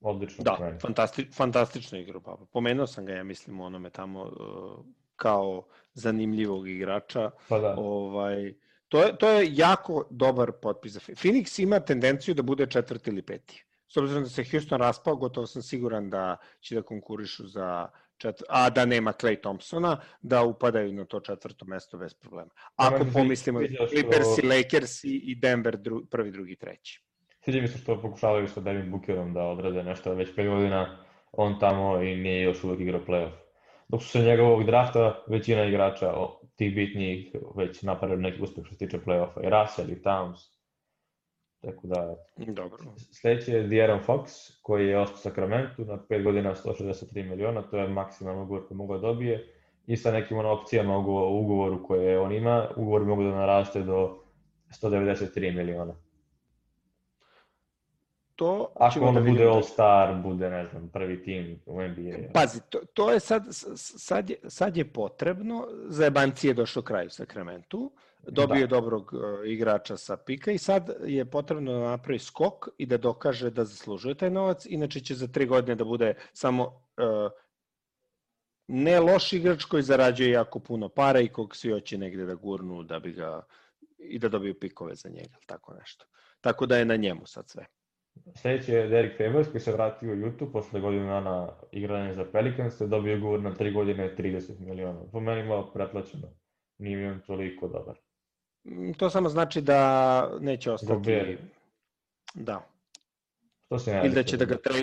[0.01, 0.45] Odlično.
[0.45, 2.47] Da, fantasti, fantastično igra u Bablu.
[2.47, 4.85] Pomenuo sam ga, ja mislim, u onome tamo uh,
[5.17, 7.31] kao zanimljivog igrača.
[7.49, 7.75] Pa da.
[7.79, 8.55] Ovaj,
[8.89, 11.27] to, je, to je jako dobar potpis za Phoenix.
[11.27, 13.65] Phoenix ima tendenciju da bude četvrti ili peti.
[13.89, 18.04] S obzirom da se Houston raspao, gotovo sam siguran da će da konkurišu za čet...
[18.49, 22.51] a da nema Clay Thompsona, da upadaju na to četvrto mesto bez problema.
[22.77, 26.07] Ako pomislimo Clippers i Lakers i Denver dru...
[26.07, 27.05] prvi, drugi, treći.
[27.45, 31.59] Sviđa mi se što pokušavaju sa Devin Bookerom da odrade nešto već 5 godina on
[31.59, 33.33] tamo i nije još uvek igrao playoff.
[33.89, 36.13] Dok su se njegovog drafta većina igrača
[36.57, 39.47] tih bitnijih već napravili neki uspeh što se tiče playoffa.
[39.47, 40.54] I Russell i Towns
[41.65, 42.79] Tako da, Dobro.
[43.11, 47.89] sledeći je De'Aaron Fox, koji je ostao Sacramento na 5 godina 163 miliona, to je
[47.89, 49.47] maksimalno ugovor koji mogu da dobije,
[49.87, 54.19] i sa nekim ono, opcijama u ugovoru koje on ima, ugovor mogu da naraste do
[54.83, 55.95] 193 miliona.
[58.37, 62.33] to Ako on da bude all-star, bude, ne znam, prvi tim u NBA.
[62.33, 63.45] Pazi, to, to je sad,
[63.77, 67.93] sad, je, sad je potrebno, za Ebanci je došao kraj u Sakramentu,
[68.29, 68.77] dobio da.
[68.77, 73.51] dobrog uh, igrača sa pika i sad je potrebno da napravi skok i da dokaže
[73.51, 77.31] da zaslužuje taj novac, inače će za tri godine da bude samo uh,
[78.69, 82.83] ne loš igrač koji zarađuje jako puno para i kog svi hoće negde da gurnu
[82.83, 83.43] da bi ga
[83.99, 86.07] i da dobiju pikove za njega, tako nešto.
[86.41, 87.67] Tako da je na njemu sad sve.
[88.35, 92.79] Sljedeći je Derek Favors koji se vratio u YouTube posle godinu dana igranja za Pelicans
[92.81, 95.01] dobio ugovor na 3 godine 30 miliona.
[95.13, 96.29] Po meni malo pretplaćeno.
[96.79, 97.97] Nije mi on toliko dobar.
[98.65, 100.93] Mm, to samo znači da neće ostati...
[100.93, 101.41] Gobert.
[102.35, 102.69] Da.
[103.69, 104.75] To se ili da će da ga tra...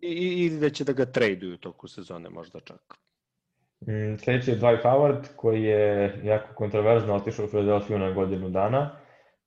[0.00, 2.94] ili da će da ga traduju toku sezone možda čak.
[3.80, 8.96] Mm, sljedeći je Dwight Howard koji je jako kontroverzno otišao u Philadelphia na godinu dana.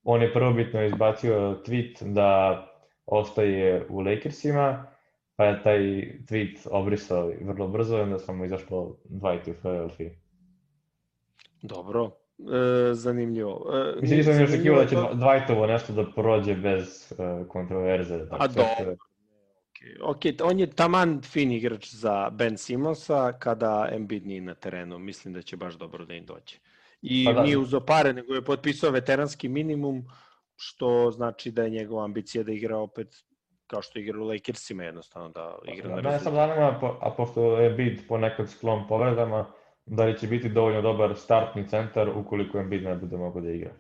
[0.03, 2.63] On je prvobitno izbacio tweet da
[3.06, 4.86] ostaje u Lakersima,
[5.36, 5.79] pa je taj
[6.29, 10.10] tweet obrisao vrlo brzo i onda sam mu izašlo Dwight u Philadelphia.
[11.62, 12.12] Dobro,
[12.51, 13.65] e, zanimljivo.
[13.73, 18.19] E, Mislim, nisam mi očekivao da će Dwightovo nešto da prođe bez e, kontroverze.
[18.32, 18.95] A dobro.
[20.01, 24.99] Ok, on je taman fin igrač za Ben Simonsa kada Embiid nije na terenu.
[24.99, 26.56] Mislim da će baš dobro da im dođe.
[27.01, 27.43] I pa da.
[27.43, 30.06] nije uzo pare, nego je potpisao veteranski minimum,
[30.56, 33.23] što znači da je njegova ambicija da igra opet
[33.67, 37.58] kao što igra u Lakersima jednostavno da igra da, na Ne sam zanima, a pošto
[37.58, 39.45] je Embiid ponekad sklon povredama,
[39.86, 43.72] da li će biti dovoljno dobar startni centar ukoliko Embiid ne bude mogo da igra?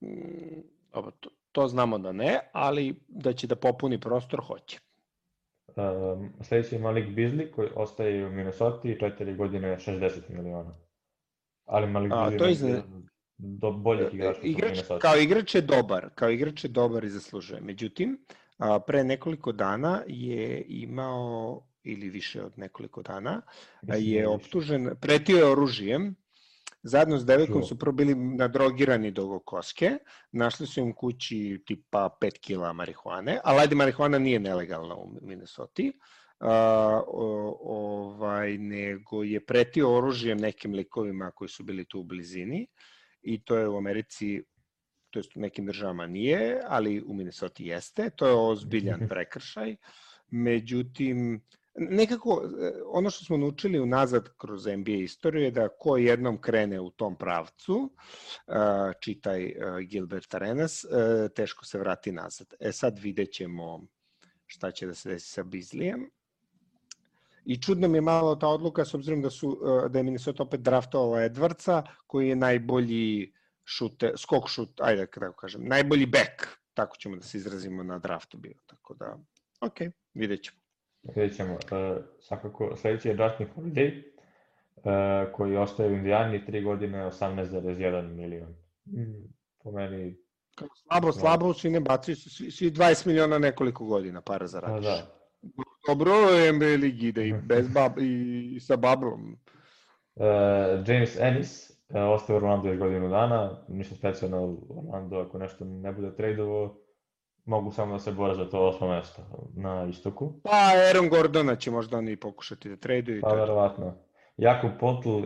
[0.00, 0.60] Mm,
[0.92, 4.78] dobro, to, to znamo da ne, ali da će da popuni prostor, hoće.
[5.76, 10.74] Um, sledeći je Malik Beasley koji ostaje u Minnesota i četiri godine 60 miliona.
[11.64, 12.82] Ali Malik Beasley to je izne...
[13.38, 14.40] do boljih igrača.
[14.42, 17.60] Igrač, kao igrač je dobar, kao igrač je dobar i zaslužuje.
[17.60, 18.18] Međutim,
[18.58, 23.42] a, pre nekoliko dana je imao ili više od nekoliko dana,
[23.82, 26.16] Mislim je da optužen, pretio je oružijem
[26.82, 29.98] Zajedno s devojkom su prvo bili nadrogirani do koske,
[30.32, 35.82] našli su im kući tipa 5 kila marihuane, ali ajde marihuana nije nelegalna u Minnesota,
[35.82, 36.46] uh,
[37.60, 42.66] ovaj, nego je pretio oružjem nekim likovima koji su bili tu u blizini
[43.22, 44.42] i to je u Americi
[45.10, 49.76] to jest u nekim državama nije, ali u Minnesota jeste, to je ozbiljan prekršaj.
[50.30, 51.40] Međutim,
[51.78, 56.80] nekako e, ono što smo naučili unazad kroz NBA istoriju je da ko jednom krene
[56.80, 57.90] u tom pravcu,
[58.46, 58.52] e,
[59.00, 60.84] čitaj e, Gilbert Arenas,
[61.34, 62.54] teško se vrati nazad.
[62.60, 63.86] E sad vidjet ćemo
[64.46, 66.10] šta će da se desi sa Bizlijem.
[67.44, 69.60] I čudno mi je malo ta odluka s obzirom da su
[69.90, 73.32] da je Minnesota opet draftovala Edwardsa koji je najbolji
[73.64, 78.38] šute, skok šut, ajde da kažem, najbolji back, tako ćemo da se izrazimo na draftu
[78.38, 78.54] bio.
[78.66, 79.18] Tako da,
[79.60, 79.78] ok,
[80.14, 80.57] vidjet ćemo.
[81.14, 81.54] Vidjet ćemo.
[81.54, 84.02] Uh, svakako, sledeći je Justin Holiday,
[84.76, 88.54] uh, koji ostaje u Indijani 3 godine 18,1 milion.
[88.86, 90.16] Mm, po meni...
[90.82, 94.84] Slabo, slabo, svi ne bacaju, svi, svi 20 miliona nekoliko godina para za radiš.
[94.84, 95.18] Da, da.
[95.88, 99.38] Dobro je NBA ligi da i, bez bab, i, i sa bablom.
[100.14, 100.24] Uh,
[100.86, 105.92] James Ennis uh, ostaje u Orlando još godinu dana, ništa specijalno Orlando ako nešto ne
[105.92, 106.87] bude tradovo,
[107.48, 109.22] mogu samo da se bore za to osmo mesto
[109.56, 110.32] na istoku.
[110.42, 113.20] Pa Aaron Gordona će možda oni pokušati da traduju.
[113.20, 113.94] Pa verovatno.
[114.36, 115.22] Jakub Potl e,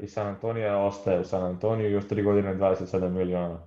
[0.00, 3.66] iz San Antonija ostaje u San Antoniju još 3 godine 27 miliona.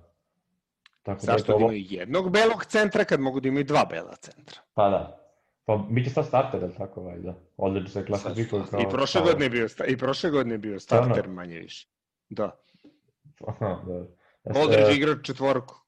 [1.02, 1.64] Tako da Zašto da, ovo...
[1.64, 4.60] imaju jednog belog centra kad mogu da imaju dva bela centra?
[4.74, 5.22] Pa da.
[5.64, 7.34] Pa biće sad starter, ali tako valjda.
[7.56, 8.80] Odlično se klasifikuje kao...
[8.80, 11.88] I prošle godine je bio, i prošle godine bio starter manje više.
[12.28, 12.60] Da.
[13.48, 14.60] Aha, da.
[14.60, 15.85] Aldridge e, igra četvorku.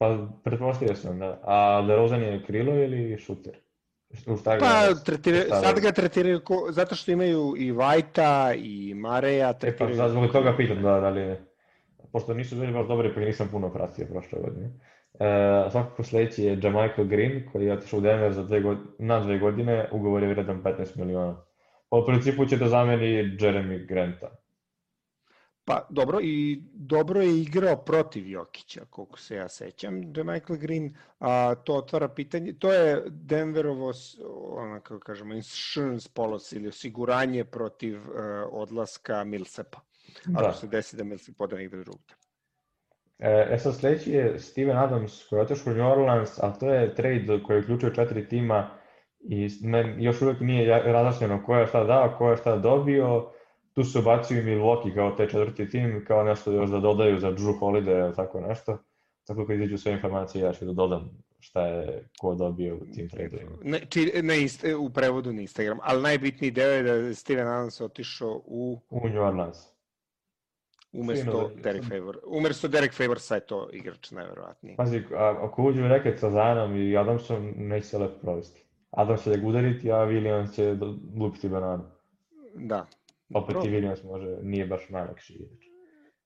[0.00, 1.40] Pa, pretpostavio sam, da.
[1.44, 3.52] A DeRozan je krilo ili šuter?
[4.60, 9.52] Pa, tretire, sad ga tretiraju, ko, zato što imaju i Vajta i Mareja.
[9.52, 9.94] Tretiraju...
[9.94, 11.36] E pa, zbog toga pitam, da, da li
[12.12, 14.70] Pošto nisu bili baš dobri, pa nisam puno pratio prošle godine.
[15.14, 19.20] E, svakako sledeći je Jamichael Green, koji je otišao u Denver za dve godine, na
[19.20, 21.36] dve godine, ugovor je vredan 15 miliona.
[21.90, 23.06] U principu će da zameni
[23.38, 24.30] Jeremy Granta.
[25.64, 30.94] Pa dobro i dobro je igrao protiv Jokića, koliko se ja sećam, da Michael Green,
[31.18, 33.92] a, to otvara pitanje, to je Denverovo,
[34.50, 38.16] ono kako kažemo, insurance policy ili osiguranje protiv uh,
[38.50, 39.80] odlaska Milsepa.
[40.24, 40.40] Da.
[40.40, 42.14] Ako se desi da Milsep ode negde drugde.
[43.18, 46.70] E, e sad sledeći je Steven Adams koji je otišao u New Orleans, ali to
[46.70, 48.70] je trade koji je uključio četiri tima
[49.20, 53.32] i men, još uvek nije različeno ko je šta dao, ko je šta dobio,
[53.74, 57.32] tu se ubacio i Milwaukee kao taj četvrti tim, kao nešto još da dodaju za
[57.32, 58.78] Drew Holiday ili tako nešto.
[59.26, 63.08] tako kad izađu sve informacije, ja ću da dodam šta je ko dobio u tim
[63.08, 63.56] tradeovima.
[63.62, 67.48] Ne, či, na ist, u prevodu na Instagram, ali najbitniji deo je da je Steven
[67.48, 68.80] Adams otišao u...
[68.90, 69.58] U New Orleans.
[70.92, 72.18] Umesto Derek Favor.
[72.26, 74.76] Umesto Derek Favor, sad je to igrač najverovatniji.
[74.76, 78.64] Pazi, ako uđu reket sa Zanom i Adamsom, neće se lepo provesti.
[78.90, 80.76] Adams će da ga udariti, a Williams će
[81.18, 81.84] lupiti bananu.
[82.54, 82.86] Da.
[83.34, 85.64] Opet i Williams može, nije baš najlakši igrač.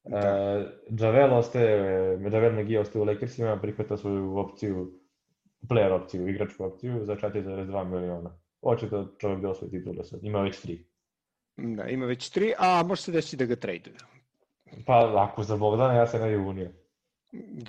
[0.05, 0.19] Da.
[0.19, 1.71] Uh, Javel ostaje,
[2.33, 4.93] Javel McGee ostaje u Lakersima, prihvata svoju opciju,
[5.69, 8.38] player opciju, igračku opciju za 4,2 miliona.
[8.62, 10.85] Očito čovjek da osvoji titule sad, ima već tri.
[11.57, 13.95] Da, ima već tri, a može se desiti da ga traduju.
[14.87, 16.71] Pa ako za Bogdana, ja se ne bi unio.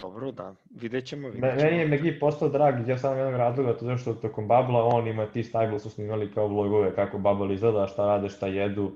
[0.01, 0.55] Dobro, da.
[0.69, 1.29] Vidjet ćemo.
[1.29, 1.69] Vidjet ćemo.
[1.69, 5.25] Meni je Megi postao drag, ja sam jednog razloga, to što tokom Babla on ima
[5.25, 8.91] ti stable su snimali kao vlogove, kako Bubble izgleda, šta rade, šta jedu,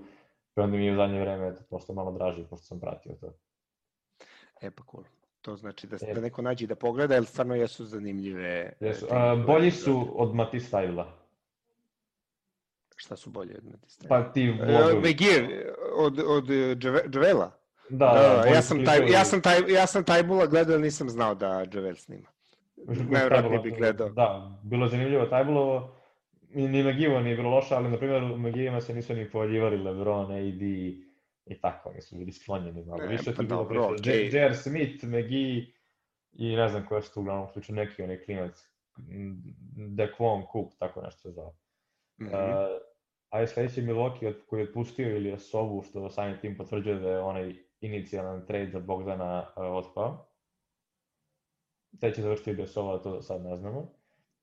[0.59, 3.33] i onda mi je u zadnje vreme eto, postao malo draži, pošto sam pratio to.
[4.61, 5.03] E pa cool.
[5.41, 6.13] To znači da, e.
[6.13, 8.73] da neko nađe da pogleda, jer stvarno jesu zanimljive.
[8.79, 9.07] Jesu.
[9.11, 11.11] A, bolji su od Mati Stajla.
[12.95, 14.23] Šta su bolji od Mati Stajla?
[14.23, 14.97] Pa ti vlogovi.
[14.97, 16.45] Uh, Megir, od, od
[17.09, 17.51] Džavela?
[17.89, 21.09] Da, da, da ja, sam taj, ja, sam taj, ja sam taj bula gledao, nisam
[21.09, 22.27] znao da Javel snima.
[23.11, 24.09] Najvratnije bih gledao.
[24.09, 25.98] Da, bilo je zanimljivo Tajbulovo.
[26.53, 30.31] Ni Megivo nije bilo loše, ali na primjer u Megijima se nisu ni pojavljivali Lebron,
[30.31, 30.61] AD
[31.49, 33.07] i tako, oni su bili sklonjeni malo.
[33.07, 33.83] Više pa tu bilo priče.
[33.83, 34.35] Okay.
[34.35, 34.55] J.R.
[34.55, 35.73] Smith, Megi
[36.31, 38.69] i ne znam koja su tu uglavnom slučaju neki onaj klinac.
[39.75, 41.51] Dequan Cook, tako nešto se zove.
[42.19, 42.65] Mm -hmm.
[42.65, 42.81] uh,
[43.29, 47.09] a je sledeći Milwaukee koji je otpustio ili je Sovu, što sami tim potvrđuje da
[47.09, 50.25] je onaj inicijalan trade za Bogdana uh, otpao.
[51.99, 53.93] Te će završiti ili Sova, to sad ne znamo.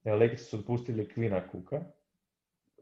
[0.04, 1.84] Lakers su otpustili Kvina Kuka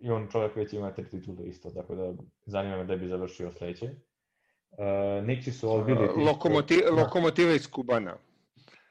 [0.05, 2.13] i on čovjek već ima tri titule isto, tako da
[2.47, 3.87] zanima me da bi završio sledeće.
[3.87, 4.85] Uh,
[5.25, 6.09] Nixi su odbili...
[6.09, 7.03] Uh, Lokomotiv, da.
[7.03, 8.17] Lokomotiva iz Kubana.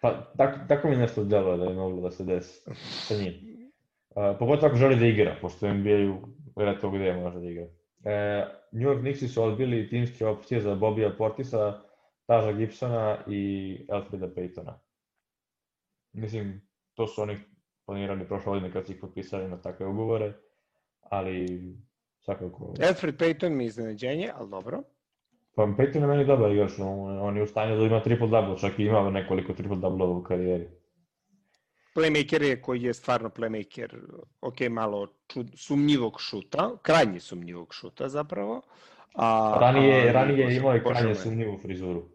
[0.02, 2.62] Pa, tako, tako mi nešto deluje da je moglo da se desi
[3.08, 3.34] sa njim.
[4.10, 6.18] Uh, pogotovo ako želi da igra, pošto NBA-u
[6.56, 7.68] vjerojatno gde može da igra.
[8.06, 11.82] E, New York Knicksi su odbili timske opcije za Bobija Portisa,
[12.26, 14.74] Taža Gibsona i Alfreda Paytona.
[16.14, 16.62] Mislim,
[16.94, 17.38] to su oni
[17.86, 20.34] planirali prošle godine kad su ih potpisali na takve ugovore,
[21.10, 21.62] ali
[22.20, 22.74] svakako...
[22.88, 24.84] Alfred Payton mi je iznenađenje, ali dobro.
[25.56, 26.80] Pa Payton je meni dobar još,
[27.22, 30.68] on je u stanju da ima triple-double, čak i ima nekoliko triple-double u karijeri
[31.96, 33.90] playmaker je koji je stvarno playmaker,
[34.42, 38.62] ok, malo čud, sumnjivog šuta, krajnje sumnjivog šuta zapravo.
[39.16, 42.10] A, ranije, a, ranije je imao i krajnje sumnjivu frizuru.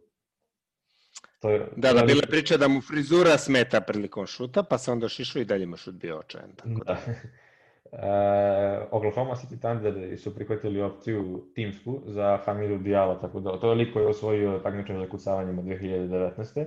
[1.40, 5.08] To je, da, da, bila priča da mu frizura smeta prilikom šuta, pa se onda
[5.08, 6.52] šišao i dalje mu šut bio očajan.
[6.56, 6.94] Tako da.
[6.94, 6.98] da.
[7.92, 7.98] Uh,
[8.90, 14.00] Oklahoma City Thunder su prihvatili opciju timsku za Hamidu Dijala, tako da to je liko
[14.00, 16.66] je osvojio takmičenje od 2019.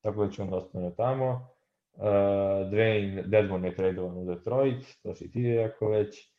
[0.00, 1.48] Tako da će on ostane tamo.
[1.94, 2.02] Uh,
[2.70, 6.32] Dwayne Dedmon je tradovan u Detroit, to si ti jako već.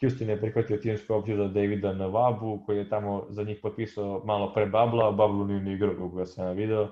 [0.00, 4.52] Houston je prihvatio timsku opciju za Davida Navabu, koji je tamo za njih potpisao malo
[4.54, 6.88] pre Babla, a Bablu nije ni igrao koga sam video,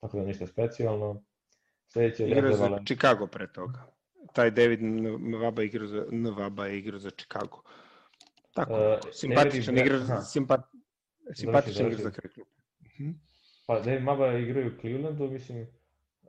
[0.00, 1.22] tako da ništa specijalno.
[1.88, 2.78] Sledeće je igrao za.
[2.84, 3.91] Chicago pre toga.
[4.32, 4.82] Taj David
[5.20, 7.62] Nvaba igrao za, Nvaba je igrao za Chicago.
[8.54, 10.60] Tako, uh, simpatičan igra, simpat,
[11.34, 12.50] simpatičan igra za kraj kluba.
[12.82, 13.10] Mhm.
[13.66, 15.66] Pa David Maba igraju u Clevelandu, mislim,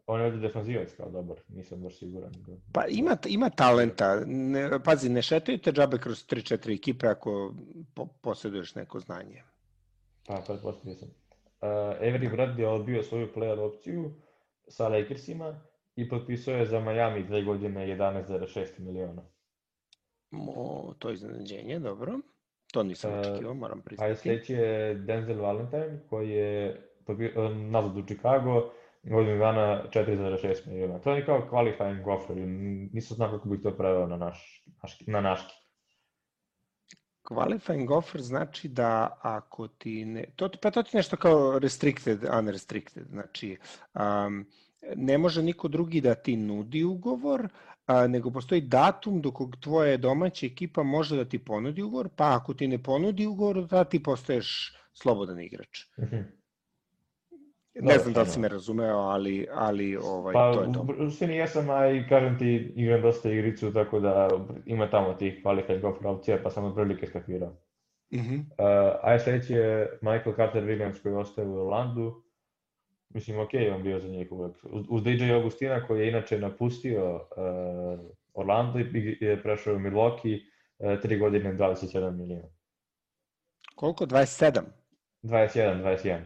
[0.07, 2.31] On je ovdje defanzivac kao dobar, nisam baš siguran.
[2.73, 4.23] Pa ima, ima talenta.
[4.25, 7.53] Ne, pazi, ne šetaju te džabe kroz 3-4 ekipe ako
[7.93, 9.43] po, posjeduješ neko znanje.
[10.27, 11.09] Pa, pretpostavio sam.
[11.09, 11.67] Uh,
[12.01, 14.13] Avery Bradley je odbio svoju player opciju
[14.67, 15.61] sa Lakersima
[15.95, 19.21] i potpisao je za Miami dve godine 11,6 miliona.
[20.31, 22.19] Mo, to je iznenađenje, dobro.
[22.71, 24.11] To nisam uh, očekivao, moram priznati.
[24.11, 26.81] A sledeći je Denzel Valentine, koji je
[27.71, 28.71] nazad u Chicago,
[29.03, 30.99] godinu dana 4,6 miliona.
[30.99, 32.37] To je kao qualifying offer,
[32.93, 34.65] nisam znao kako bih to preveo na, naš,
[35.07, 35.53] na naški.
[37.23, 43.07] Qualifying offer znači da ako ti ne, to, pa to ti nešto kao restricted, unrestricted,
[43.07, 43.57] znači
[43.93, 44.45] um,
[44.95, 47.47] ne može niko drugi da ti nudi ugovor,
[47.85, 52.35] a, nego postoji datum do kog tvoja domaća ekipa može da ti ponudi ugovor, pa
[52.35, 55.85] ako ti ne ponudi ugovor, da ti postaješ slobodan igrač.
[55.97, 56.23] Mm -hmm.
[57.81, 60.85] Ne znam da li si me razumeo, ali, ali ovaj, pa, to je to.
[60.87, 64.29] Pa, u suštini jesam, a i kažem ti, igram dosta igricu, tako da
[64.65, 67.49] ima tamo tih qualified golf opcija, pa sam od prilike skakirao.
[68.13, 68.39] Mm -hmm.
[68.39, 72.22] uh, a sledeći je Michael Carter Williams koji ostaje u Orlandu.
[73.13, 74.55] Mislim, ok, on bio za njih uvek.
[74.89, 77.99] Uz, DJ Augustina koji je inače napustio uh,
[78.33, 80.39] Orlando i je prešao u Milwaukee,
[80.77, 82.47] uh, tri godine 27 milijuna.
[83.75, 84.05] Koliko?
[84.05, 84.61] 27?
[85.23, 86.19] 21, 21.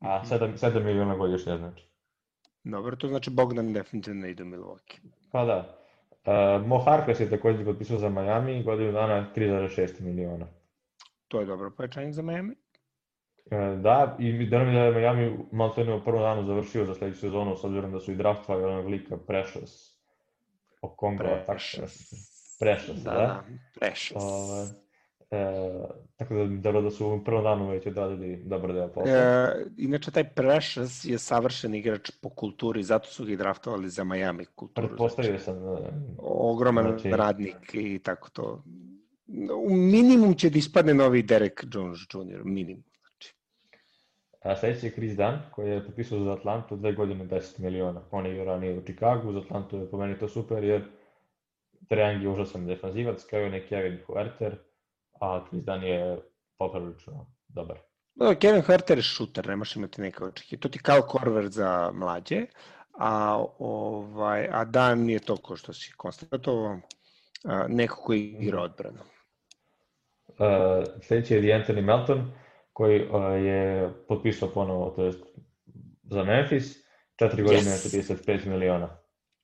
[0.00, 1.88] A 7, 7 miliona godišnje znači.
[2.64, 4.98] Dobro, to znači Bogdan definitivno ide u Milwaukee.
[5.32, 5.78] Pa da.
[6.26, 10.46] Uh, Mo Harkless je takođe potpisao za Miami, godinu dana 3,6 miliona.
[11.28, 12.54] To je dobro pojačanje za Miami.
[13.44, 17.20] Uh, da, i da nam je Miami malo to u prvom danu završio za sledeću
[17.20, 19.94] sezonu, s obzirom da su i draftovali onog lika Precious.
[20.82, 21.98] Okongo, Precious.
[22.60, 23.18] Precious, da, da.
[23.18, 23.44] da
[23.80, 24.22] Precious.
[24.22, 24.84] Ove,
[25.34, 29.12] E, tako da, dobro da su u prvom danu već odradili dobar deo posla.
[29.12, 34.04] E, inače, taj Precious je savršen igrač po kulturi, zato su ga i draftovali za
[34.04, 34.88] Miami kulturu.
[34.88, 35.60] Pretpostavio znači, sam.
[35.60, 37.10] Da, ogroman znači...
[37.10, 38.62] radnik i tako to.
[39.66, 42.40] U minimum će da ispadne novi Derek Jones Jr.
[42.44, 42.84] Minimum.
[44.44, 48.00] A sledeći je Chris Dunn, koji je potpisao za Atlantu dve godine 10 miliona.
[48.10, 50.84] On je igrao ranije u Chicagu, za Atlantu je po meni to super, jer
[51.88, 54.56] Triang je užasan defanzivac, kao i neki Kevin Huerter
[55.20, 56.18] a Krizdan je
[56.58, 57.76] poprilično dobar.
[58.14, 60.60] No, Kevin Herter je šuter, nemaš imati neke očekije.
[60.60, 62.46] To ti kao Korver za mlađe,
[62.98, 66.80] a, ovaj, a Dan nije to ko što si konstatovao,
[67.68, 69.00] neko koji igra odbranu.
[70.28, 70.36] Uh,
[71.02, 72.32] sledeći je D'Anthony Melton,
[72.74, 75.24] koji uh, je potpisao ponovo, to jest
[76.02, 76.76] za Memphis,
[77.16, 78.16] četiri godine yes.
[78.26, 78.96] 35 miliona.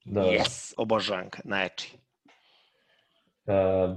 [0.05, 0.21] Da.
[0.21, 1.99] Yes, obožanka, najjači.
[3.45, 3.55] Uh,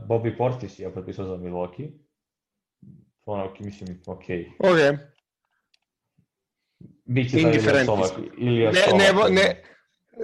[0.08, 1.92] Bobby Portis je potpisao za Milwaukee.
[3.26, 4.24] Ono, mislim, ok.
[4.60, 5.00] Ok.
[7.06, 7.90] Biće Indifferent.
[8.38, 9.64] Ili ne, ne, ne,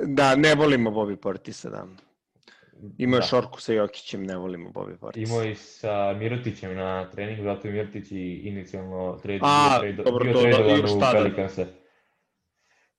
[0.05, 1.88] da, ne volimo Bobby Portisa, da.
[2.97, 3.25] Imao je da.
[3.25, 5.30] šorku sa Jokićem, ne volimo Bobby Portis.
[5.30, 10.23] Imao i sa Mirotićem na treningu, zato je Mirotić i inicijalno trade, A, bio, dobro,
[10.23, 11.65] bio to, tradovan u da- Pelicanse.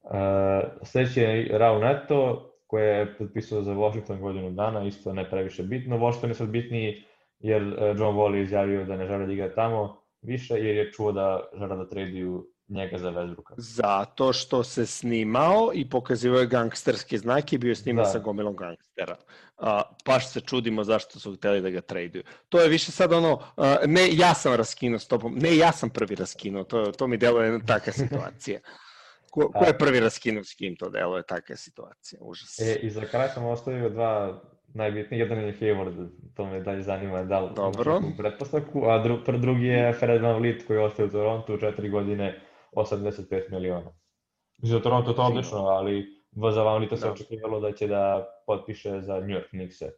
[0.02, 0.10] Uh,
[0.82, 5.98] sledeći je Rao Neto, koje je potpisao za Washington godinu dana, isto ne previše bitno.
[5.98, 7.04] Washington je sad bitniji
[7.38, 10.92] jer e, John Wall je izjavio da ne žele da igra tamo više, jer je
[10.92, 13.54] čuo da žele da traduju njega za Westbrooka.
[13.56, 18.10] Zato što se snimao i pokazivao je gangsterske znake i bio sniman da.
[18.10, 19.16] sa gomilom gangstera.
[19.58, 22.22] A, paš se čudimo zašto su hteli da ga traduju.
[22.48, 25.90] To je više sad ono, a, ne ja sam raskinuo s tobom, ne ja sam
[25.90, 28.60] prvi raskinuo, to, to mi deluje jedna taka situacija.
[29.30, 32.58] Ko, ko je prvi raskinuo s kim to delo je takva situacija, užas.
[32.58, 34.42] E, I za kraj sam ostavio dva
[34.74, 38.00] najbitniji, jedan je Hayward, to me dalje zanima da li Dobro.
[38.18, 42.40] pretpostavku, a dru, drugi je Fred Van Vliet koji ostaje u Torontu, četiri godine,
[42.72, 43.92] 85 miliona.
[44.62, 46.06] Za Toronto to odlično, ali
[46.52, 47.12] za Van Vlieta se da.
[47.12, 49.90] očekivalo da će da potpiše za New York Knicks-e.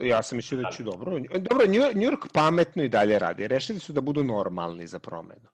[0.00, 1.18] Ja sam mislio da će dobro.
[1.20, 3.48] Dobro, New York pametno i dalje radi.
[3.48, 5.48] Rešili su da budu normalni za promenu.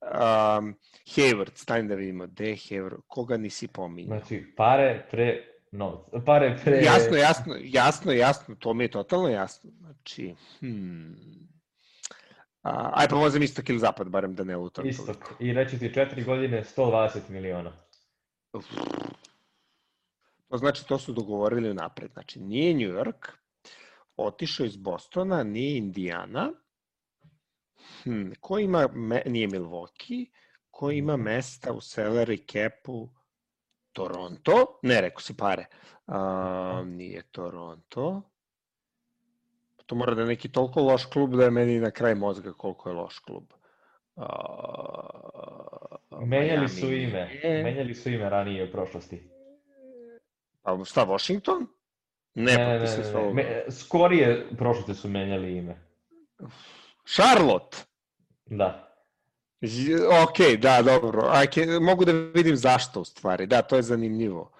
[0.00, 0.74] Um,
[1.06, 4.18] Hayward, stani da vidimo, gde je Hayward, koga nisi pominjao?
[4.18, 6.82] Znači, pare pre no, pare pre...
[6.82, 9.70] Jasno, jasno, jasno, jasno, to mi je totalno jasno.
[9.78, 11.47] Znači, hmm...
[12.62, 14.86] A, aj pomozim istok ili zapad, barem da ne lutam.
[14.86, 15.06] Istok.
[15.06, 15.34] Toliko.
[15.40, 17.72] I reći ti četiri godine 120 miliona.
[18.52, 18.64] Uf.
[20.48, 22.12] To znači, to su dogovorili napred.
[22.12, 23.30] Znači, nije New York,
[24.16, 26.52] otišao iz Bostona, nije Indiana,
[28.02, 30.26] Hmm, ko ima, me, nije Milwaukee,
[30.70, 31.24] ko ima mhm.
[31.24, 33.08] mesta u salary capu
[33.92, 35.66] Toronto, ne rekao si pare,
[36.06, 38.22] a, nije Toronto,
[39.88, 42.88] to mora da je neki toliko loš klub da je meni na kraj mozga koliko
[42.88, 43.44] je loš klub.
[44.16, 44.24] Uh,
[46.26, 47.62] menjali su ime, je...
[47.62, 49.30] menjali su ime ranije u prošlosti.
[50.62, 51.66] Pa šta, Washington?
[52.34, 53.32] Ne, ne, ne, ne, ne.
[53.34, 55.76] Me, skorije prošlosti su menjali ime.
[57.04, 57.76] Charlotte?
[58.46, 58.94] Da.
[60.24, 61.28] Ok, da, dobro.
[61.30, 63.46] Ajke, mogu da vidim zašto u stvari.
[63.46, 64.52] Da, to je zanimljivo.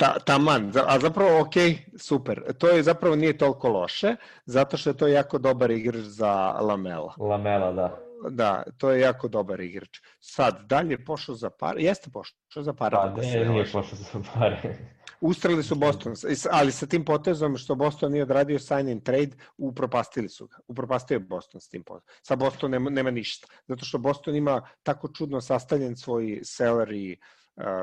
[0.00, 1.54] Ta, taman, a zapravo ok,
[1.98, 2.42] super.
[2.58, 7.14] To je zapravo nije toliko loše, zato što je to jako dobar igrač za Lamela.
[7.18, 7.96] Lamela, da.
[8.30, 10.00] Da, to je jako dobar igrač.
[10.20, 12.96] Sad, dalje pošao za pare, jeste pošao za pare.
[12.96, 14.76] Pa, da, ne, nije pošao za pare.
[15.20, 16.14] Ustrali su Boston,
[16.50, 20.56] ali sa tim potezom što Boston nije odradio sign and trade, upropastili su ga.
[20.68, 22.08] Upropastio je Boston s tim potezom.
[22.22, 23.46] Sa Boston nema, nema ništa.
[23.68, 27.16] Zato što Boston ima tako čudno sastavljen svoj salary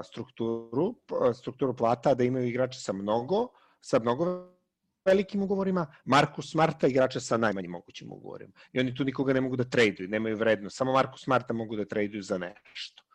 [0.04, 0.96] strukturu,
[1.34, 3.48] strukturu plata da imaju igrače sa mnogo,
[3.82, 4.26] sa mnogo
[5.06, 8.54] velikim ugovorima, Markus Smarta igrače sa najmanjim mogućim ugovorima.
[8.72, 10.78] I oni tu nikoga ne mogu da traduju, nemaju vrednost.
[10.78, 13.08] Samo Markus Smarta mogu da traduju za nešto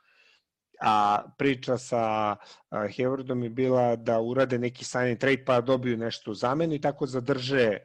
[0.83, 2.37] a priča sa
[2.71, 7.07] Haywardom je bila da urade neki sign trade pa dobiju nešto u zamenu i tako
[7.07, 7.79] zadrže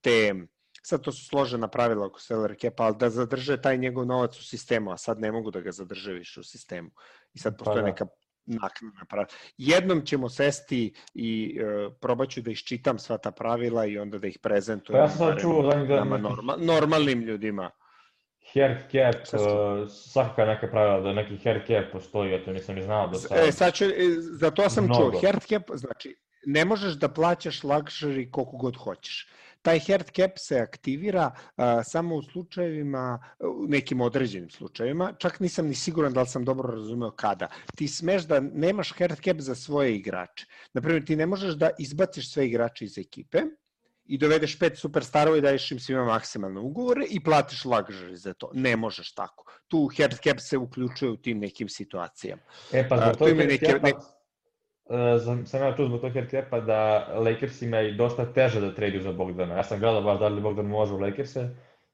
[0.00, 0.34] te
[0.82, 4.44] sad to su složena pravila oko salary cap, ali da zadrže taj njegov novac u
[4.44, 6.90] sistemu, a sad ne mogu da ga zadrže više u sistemu.
[7.34, 7.86] I sad postoje pa da.
[7.86, 8.06] neka
[8.46, 9.28] naknadna pravila.
[9.56, 14.38] Jednom ćemo sesti i uh, probaću da iščitam sva ta pravila i onda da ih
[14.42, 14.98] prezentujem.
[14.98, 15.76] Pa ja sam čuo da...
[15.76, 17.70] Nama normal, normalnim ljudima.
[18.54, 22.74] Hard cap, uh, svakako je neka pravila da neki hard cap postoji, ja to nisam
[22.74, 23.40] ni znao do sada.
[23.40, 25.10] E, sad ću, e, za to sam Mnogo.
[25.10, 25.20] čuo.
[25.20, 26.16] Hard cap, znači,
[26.46, 29.28] ne možeš da plaćaš luxury koliko god hoćeš.
[29.64, 35.66] Taj hard cap se aktivira a, samo u slučajevima, u nekim određenim slučajevima, čak nisam
[35.66, 37.48] ni siguran da li sam dobro razumeo kada.
[37.76, 40.46] Ti smeš da nemaš hard cap za svoje igrače.
[40.74, 43.42] Naprimjer, ti ne možeš da izbaciš sve igrače iz ekipe,
[44.06, 48.50] i dovedeš pet superstarova i daješ im svima maksimalne ugovore i platiš luxury za to.
[48.54, 49.44] Ne možeš tako.
[49.68, 52.42] Tu hard cap se uključuje u tim nekim situacijama.
[52.72, 53.94] E pa zbog tu tog ima hard neke- capa, ne-
[54.90, 59.02] e, sam- ja čuo zbog tog hard capa da Lakersima je dosta teže da traduju
[59.02, 59.56] za Bogdana.
[59.56, 61.48] Ja sam gledao baš da li Bogdan može u Lakerse,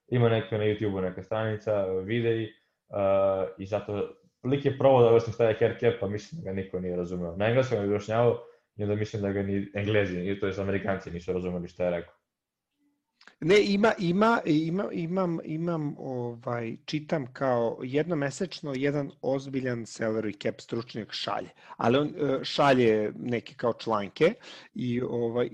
[0.08, 2.44] ima neka na YouTube-u neka stranica, videi,
[2.88, 6.56] uh, i zato lik je probao da objasni šta je cap, pa mislim da ga
[6.56, 7.36] niko nije razumeo.
[7.36, 8.38] Na engleskom je objašnjavao,
[8.76, 12.19] i onda mislim da ga ni Englezi, to je Amerikanci nisu razumeli šta je rekao.
[13.42, 21.12] Ne, ima, ima, ima, imam, imam, ovaj, čitam kao jednomesečno jedan ozbiljan salary cap stručnjak
[21.12, 24.34] šalje, ali on e, šalje neke kao članke
[24.74, 25.48] i ovaj,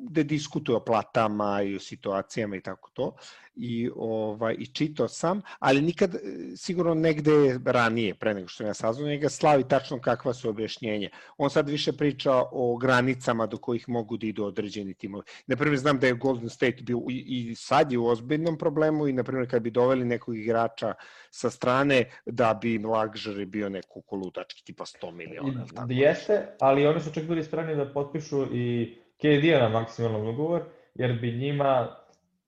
[0.00, 3.16] gde diskutuje o platama i o situacijama i tako to
[3.58, 6.18] i ovaj i čitao sam, ali nikad e,
[6.56, 11.08] sigurno negde ranije pre nego što ja saznao njega slavi tačno kakva su objašnjenja.
[11.38, 15.24] On sad više priča o granicama do kojih mogu da idu određeni timovi.
[15.46, 19.08] Na primjer, znam da je Golden State bio i, i sad je u ozbiljnom problemu
[19.08, 20.94] i na primjer kad bi doveli nekog igrača
[21.30, 25.66] sa strane da bi im luxury bio neko koludački tipa 100 miliona.
[25.88, 30.62] Jeste, ali oni su čak bili spremni da potpišu i KD-a na maksimalan ugovor,
[30.94, 31.96] jer bi njima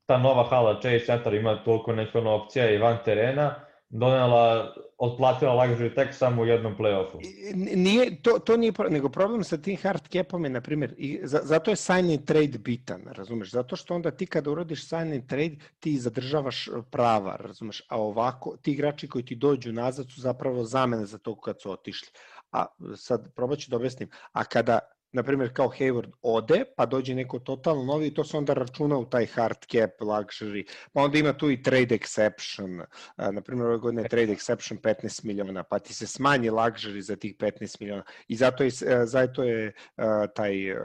[0.06, 3.54] ta nova hala Chase Center ima toliko ono opcija i van terena,
[3.90, 7.18] donela, otplatila luxury tek samo u jednom play-offu.
[7.54, 11.40] Nije, to, to nije, nego problem sa tim hard capom je, na primjer, i za,
[11.42, 13.50] zato je sign and trade bitan, razumeš?
[13.50, 17.82] Zato što onda ti kada urodiš sign and trade, ti zadržavaš prava, razumeš?
[17.88, 21.70] A ovako, ti igrači koji ti dođu nazad su zapravo zamene za to kad su
[21.70, 22.08] otišli.
[22.52, 22.66] A
[22.96, 24.08] sad, probat ću da objasnim.
[24.32, 24.78] A kada
[25.12, 28.98] na primjer kao Hayward ode, pa dođe neko totalno novi i to se onda računa
[28.98, 32.84] u taj hard cap, luxury, pa onda ima tu i trade exception,
[33.16, 37.36] na primjer ove godine trade exception 15 miliona, pa ti se smanji luxury za tih
[37.36, 38.02] 15 miliona.
[38.28, 40.76] I zato je, e, zato je a, taj e,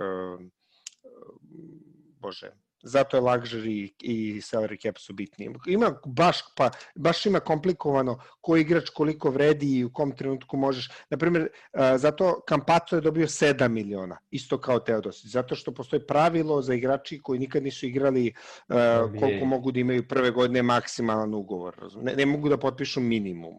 [2.19, 5.49] bože, zato je luxury i salary cap su bitni.
[5.67, 10.89] Ima baš, pa, baš ima komplikovano ko igrač koliko vredi i u kom trenutku možeš.
[11.09, 16.61] Naprimjer, a, zato Campazzo je dobio 7 miliona, isto kao Teodosić, zato što postoji pravilo
[16.61, 18.33] za igrači koji nikad nisu igrali
[18.69, 19.19] NBA.
[19.19, 21.75] koliko mogu da imaju prve godine maksimalan ugovor.
[22.01, 23.55] Ne, ne mogu da potpišu minimum.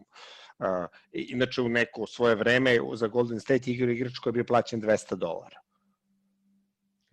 [0.59, 0.65] Uh,
[1.11, 5.15] inače u neko svoje vreme za Golden State igra igrač koji je bio plaćen 200
[5.15, 5.66] dolara.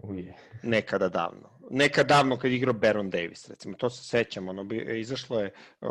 [0.08, 0.34] Uje.
[0.62, 1.50] Nekada davno.
[1.70, 5.52] Nekad davno kad je igrao Baron Davis, recimo, to se sećam, ono bi, izašlo je
[5.80, 5.88] uh,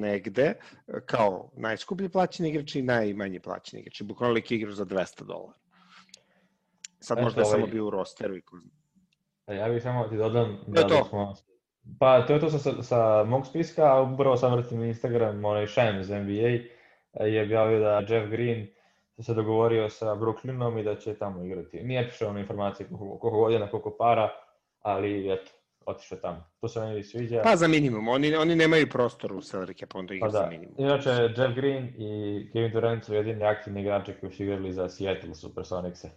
[0.00, 0.54] negde
[1.06, 4.02] kao najskuplji plaćen igrač i najmanji plaćen igrač.
[4.02, 5.58] Bukvalno lik igrao za 200 dolara.
[7.00, 8.70] Sad Eto, možda je samo ovaj- bio u rosteru i ko zna.
[9.46, 11.04] A ja bih samo ti dodam To je da to.
[11.04, 11.34] smo...
[11.98, 15.66] Pa to je to sa, sa, sa mog spiska, a upravo sam vrtim Instagram, onaj
[15.66, 16.48] Shams NBA
[17.24, 18.66] je objavio da Jeff Green
[19.22, 21.82] se dogovorio sa Brooklynom i da će tamo igrati.
[21.82, 24.28] Nije pišao na informacije koliko, koliko godina, koliko para,
[24.80, 25.50] ali eto,
[25.86, 26.44] otišao tamo.
[26.60, 27.40] To se meni sviđa.
[27.44, 30.48] Pa za minimum, oni, oni nemaju prostor u salary cap, onda Pa igra za da.
[30.48, 30.74] minimum.
[30.78, 35.34] Inače, Jeff Green i Kevin Durant su jedini aktivni igrači koji su igrali za Seattle
[35.34, 36.10] Supersonics-e.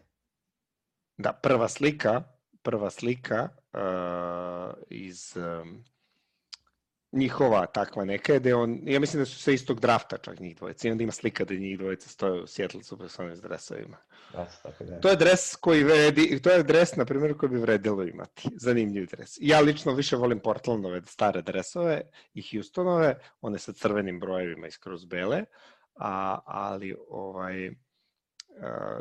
[1.18, 2.22] Da, prva slika,
[2.62, 5.84] prva slika uh, iz um,
[7.12, 10.40] njihova takva neka je da je on, ja mislim da su sa istog drafta čak
[10.40, 13.98] njih dvojica i onda ima slika da njih dvojica stoje u Seattle Supersonics dresovima.
[14.34, 15.00] Da, tako da.
[15.00, 18.50] To je dres koji vredi, to je dres na primjer koji bi vredilo imati.
[18.56, 19.38] Zanimljiv dres.
[19.42, 22.02] Ja lično više volim Portlandove stare dresove
[22.34, 25.44] i Houstonove, one sa crvenim brojevima i skroz bele,
[25.96, 27.72] a, ali ovaj
[28.62, 29.00] a,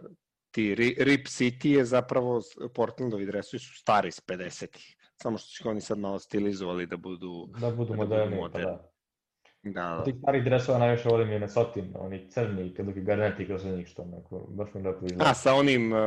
[0.51, 2.43] ti Ri- Rip City je zapravo
[2.75, 4.97] Portlandovi dresovi su stari iz 50-ih.
[5.23, 8.67] Samo što su oni sad malo stilizovali da budu Da budu budu moderni, pa moderni.
[8.67, 9.73] da.
[9.73, 13.59] da, Od tih starih dresova najviše volim Minnesota, oni crni, kad dok je Garnett igrao
[13.59, 15.31] za njih, što onako, baš mi lepo izgleda.
[15.31, 15.99] A, sa onim, uh,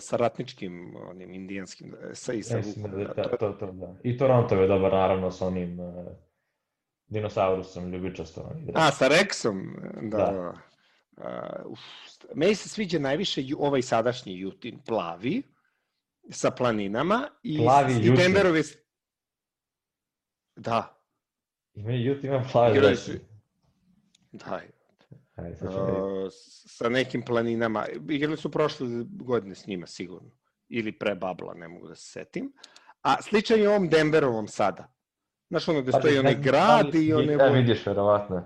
[0.00, 2.96] sa ratničkim, onim indijanskim, sa, i sa Mislim vukom.
[2.96, 3.94] da je da, to, to, to, da.
[4.02, 5.94] I Toronto je dobar, naravno, sa onim uh,
[7.06, 8.44] dinosaurusom, ljubičastom.
[8.74, 9.74] A, sa Rexom,
[10.10, 10.16] da.
[10.18, 10.32] Da.
[10.32, 10.54] da.
[11.16, 11.80] Uh, uf,
[12.34, 15.42] meni se sviđa najviše ovaj sadašnji Jutin, plavi,
[16.30, 18.10] sa planinama i, Plavi i.
[18.10, 18.62] Denverovi...
[18.62, 18.76] s-
[20.56, 21.00] Da,
[21.74, 22.44] Ima Jut ima
[22.74, 23.04] dres.
[23.04, 23.12] su-
[24.32, 24.60] da.
[25.36, 25.68] Ajde, sad.
[25.68, 26.28] Uh,
[26.66, 27.86] sa nekim planinama.
[28.08, 30.30] Igrali su prošle godine s njima, sigurno.
[30.68, 32.52] Ili pre Babla, ne mogu da se setim.
[33.02, 34.94] A sličan je ovom Denverovom sada.
[35.48, 37.32] Znaš ono gde pa, stoji onaj grad i one...
[37.32, 38.44] Ja vidiš, verovatno.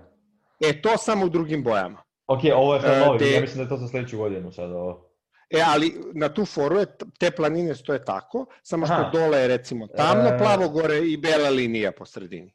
[0.59, 2.03] E, to samo u drugim bojama.
[2.27, 5.08] Ok, ovo je sad novi, ja mislim da je to za sledeću godinu sad ovo.
[5.49, 6.85] E, ali na tu foru je,
[7.19, 9.09] te planine stoje tako, samo što Aha.
[9.13, 10.37] dole je recimo tamno, e...
[10.37, 12.53] plavo gore i bela linija po sredini.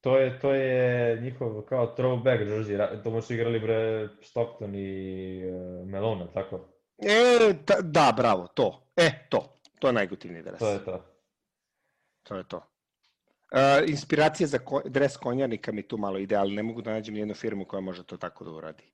[0.00, 5.88] To je, to je njihov kao throwback jersey, to su igrali bre Stockton i uh,
[5.88, 6.68] Melona, tako?
[6.98, 8.92] E, ta, da, bravo, to.
[8.96, 9.60] E, to.
[9.78, 10.58] To je najgotivniji dres.
[10.58, 11.04] To je to.
[12.22, 12.56] To je to.
[12.56, 17.16] Uh, inspiracija za ko, dres konjarnika mi tu malo ide, ali ne mogu da nađem
[17.16, 18.92] jednu firmu koja može to tako da uradi.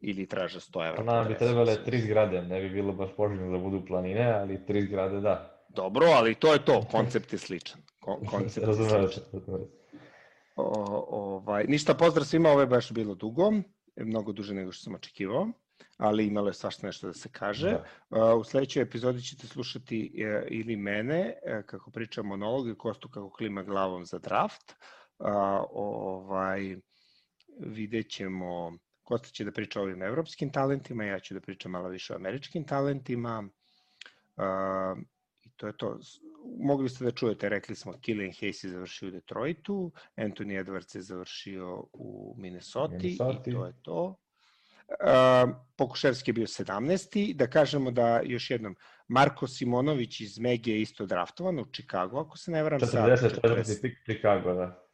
[0.00, 1.02] Ili traže 100 evra.
[1.02, 4.82] Nam bi trebale tri zgrade, ne bi bilo baš poželjno da budu planine, ali tri
[4.82, 5.64] zgrade da.
[5.68, 7.80] Dobro, ali to je to, koncept je sličan.
[8.00, 9.22] Kon, koncept je sličan.
[10.56, 13.52] O, ovaj, ništa, pozdrav svima, ovo je baš bilo dugo,
[13.96, 15.46] mnogo duže nego što sam očekivao
[15.98, 17.78] ali imalo je svašta nešto da se kaže.
[18.10, 18.34] Da.
[18.34, 23.30] U sledećoj epizodi ćete slušati e, ili mene, e, kako pričam monolog, i Kostu kako
[23.30, 24.74] klima glavom za draft.
[25.70, 26.76] Ovaj,
[27.58, 28.72] vidjet ćemo,
[29.08, 32.16] Kosta će da priča o ovim evropskim talentima, ja ću da pričam malo više o
[32.16, 33.48] američkim talentima.
[35.44, 35.98] I to je to.
[36.60, 41.02] Mogli ste da čujete, rekli smo, Killian Hayes je završio u Detroitu, Anthony Edwards je
[41.02, 43.50] završio u Minnesota, Minnesota.
[43.50, 44.16] i to je to.
[44.88, 47.34] Uh, Pokuševski je bio 17.
[47.34, 48.76] Da kažemo da, još jednom,
[49.08, 52.80] Marko Simonović iz Mege je isto draftovan u Chicago, ako se ne varam.
[52.80, 53.82] 44.
[53.82, 54.84] pik Chicago, da.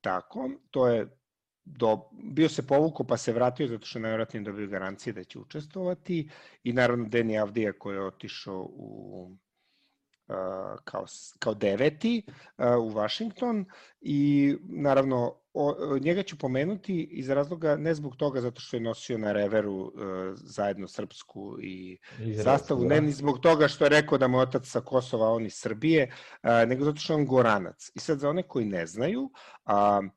[0.00, 1.21] Tako, to je
[1.64, 6.28] do, bio se povukao pa se vratio zato što najvratnije dobio garancije da će učestvovati
[6.64, 9.30] i naravno Deni Avdija koji je otišao u
[10.84, 11.04] kao,
[11.38, 12.22] kao deveti
[12.58, 13.64] u Washington
[14.00, 19.18] i naravno o, njega ću pomenuti iz razloga ne zbog toga zato što je nosio
[19.18, 19.92] na reveru
[20.34, 22.88] zajedno srpsku i Izraelski, zastavu, da.
[22.88, 25.54] ne ni zbog toga što je rekao da mu otac sa Kosova, a on iz
[25.54, 26.12] Srbije,
[26.66, 27.90] nego zato što je on goranac.
[27.94, 30.10] I sad za one koji ne znaju, uh,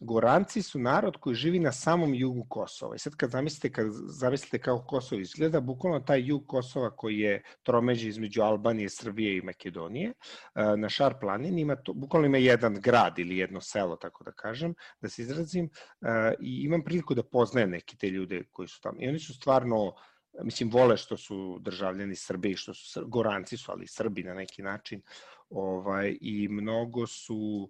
[0.00, 2.94] Goranci su narod koji živi na samom jugu Kosova.
[2.94, 7.42] I sad kad zamislite, kad zamislite kako Kosovo izgleda, bukvalno taj jug Kosova koji je
[7.62, 10.14] tromeđe između Albanije, Srbije i Makedonije, e,
[10.76, 14.74] na Šar planini ima to, bukvalno ima jedan grad ili jedno selo, tako da kažem,
[15.00, 15.70] da se izrazim,
[16.02, 18.96] e, i imam priliku da poznajem neke te ljude koji su tamo.
[19.00, 19.92] I oni su stvarno
[20.42, 25.02] mislim, vole što su državljani Srbije, što su Goranci su, ali Srbi na neki način,
[25.54, 27.68] ovaj, i mnogo su,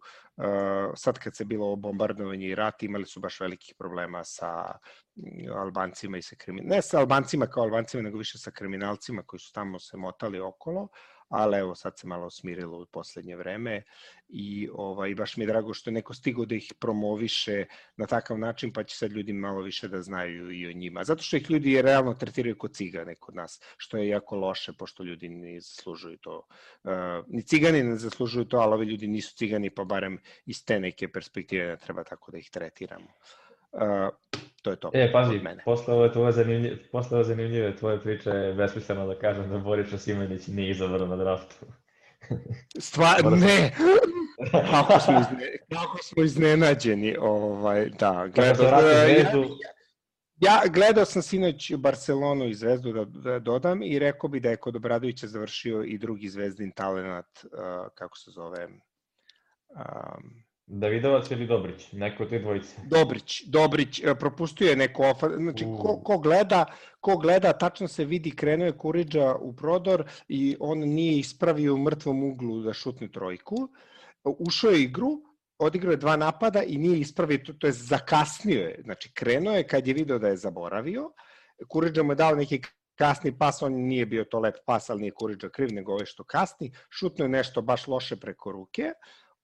[0.97, 4.78] sad kad se bilo bombardovanje i rat, imali su baš velikih problema sa
[5.16, 9.41] mm, Albancima i sa kriminalcima, ne sa Albancima kao Albancima, nego više sa kriminalcima koji
[9.41, 10.89] su tamo se motali okolo,
[11.33, 13.83] ali evo sad se malo smirilo u poslednje vreme
[14.28, 17.66] i ovaj, baš mi je drago što je neko stigo da ih promoviše
[17.97, 21.05] na takav način, pa će sad ljudi malo više da znaju i o njima.
[21.05, 25.03] Zato što ih ljudi realno tretiraju kod cigane kod nas, što je jako loše, pošto
[25.03, 26.47] ljudi ne zaslužuju to.
[26.85, 26.93] Uh,
[27.28, 31.09] ni cigani ne zaslužuju to, ali ovi ljudi nisu cigani, pa barem iz te neke
[31.09, 33.09] perspektive ne treba tako da ih tretiramo.
[33.72, 34.09] Uh,
[34.62, 34.90] to je to.
[34.94, 39.50] E, pazi, posle ove, tvoje zanimljive, posle ove zanimljive tvoje priče je besmisleno da kažem
[39.50, 41.54] da Boriša Simenić nije izabran na draftu.
[42.78, 43.72] Stvar, ne!
[44.70, 48.28] kako, smo izne, kako smo iznenađeni, ovaj, da.
[48.34, 49.32] Gledao, da, ja,
[50.40, 54.56] ja gledao sam sinoć Barcelonu i Zvezdu da, da dodam i rekao bi da je
[54.56, 57.50] kod Obradovića završio i drugi zvezdin talent, uh,
[57.94, 60.44] kako se zove, um,
[60.74, 61.92] Davidovac ili Dobrić?
[61.92, 62.76] Neko od te dvojice.
[62.84, 66.64] Dobrić, Dobrić, e, propustio je neko ofa, znači ko, ko, gleda,
[67.00, 71.78] ko gleda, tačno se vidi, krenuo je Kuriđa u prodor i on nije ispravio u
[71.78, 73.68] mrtvom uglu da šutne trojku.
[74.24, 75.10] Ušao je igru,
[75.58, 79.66] odigrao je dva napada i nije ispravio, to, to je zakasnio je, znači krenuo je
[79.66, 81.10] kad je video da je zaboravio,
[81.68, 82.62] Kuriđa mu je dao neki
[82.94, 86.24] kasni pas, on nije bio to lep pas, ali nije Kuriđa kriv, nego ove što
[86.24, 88.92] kasni, šutno je nešto baš loše preko ruke,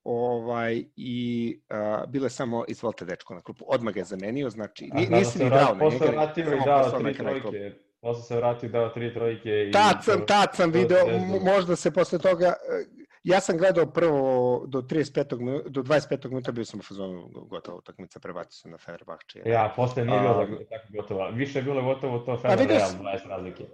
[0.09, 3.65] ovaj, i uh, bile samo izvolite dečko na klupu.
[3.69, 5.99] Odmah ga je zamenio, znači nije, nije se ni dao na njega.
[5.99, 7.73] Posle vratio i dao tri trojke.
[8.01, 9.51] Posle se vratio dao tri trojke.
[9.69, 11.07] I tad sam, tad sam video,
[11.55, 12.85] možda se posle toga, e,
[13.23, 15.39] ja sam gledao prvo do 35.
[15.39, 16.29] minuta, do 25.
[16.29, 19.43] minuta bio sam u fazonu gotovo utakmica, prebacio sam na Fenerbahče.
[19.45, 20.35] Ja, posle nije bilo
[20.71, 21.31] tako gotovo.
[21.31, 23.65] Više je bilo gotovo to Fenerbahče, Real 20 razlike.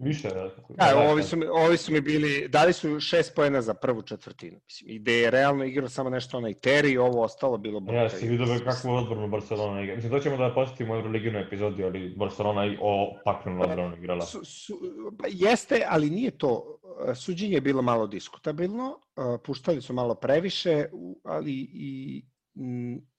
[0.00, 0.50] Više, da.
[0.68, 4.60] Da, ovi su, mi, ovi su mi bili, dali su šest pojena za prvu četvrtinu.
[4.64, 7.98] Mislim, i gde je realno igrao samo nešto onaj Terry, ovo ostalo bilo bolje.
[7.98, 9.94] Ja, si vidio kakvu odbranu Barcelona igra.
[9.94, 14.26] Mislim, to ćemo da posjetimo Euroliginu epizodi, ali Barcelona i o paknu odbranu igrala.
[14.26, 14.78] Su, su,
[15.18, 16.78] pa jeste, ali nije to.
[17.14, 19.00] Suđenje je bilo malo diskutabilno,
[19.44, 20.86] puštali su malo previše,
[21.22, 22.22] ali i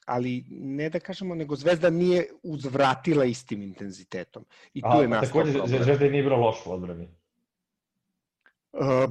[0.06, 4.46] ali ne da kažemo, nego Zvezda nije uzvratila istim intenzitetom.
[4.74, 7.10] I tu A, je nastao takođe, Zvezda nije bilo loš u odbrani.
[8.72, 9.10] Uh,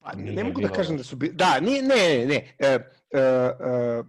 [0.00, 1.32] A, ne mogu da kažem da su bili...
[1.32, 2.54] Da, nije, ne, ne, ne.
[2.58, 4.02] E, e, e,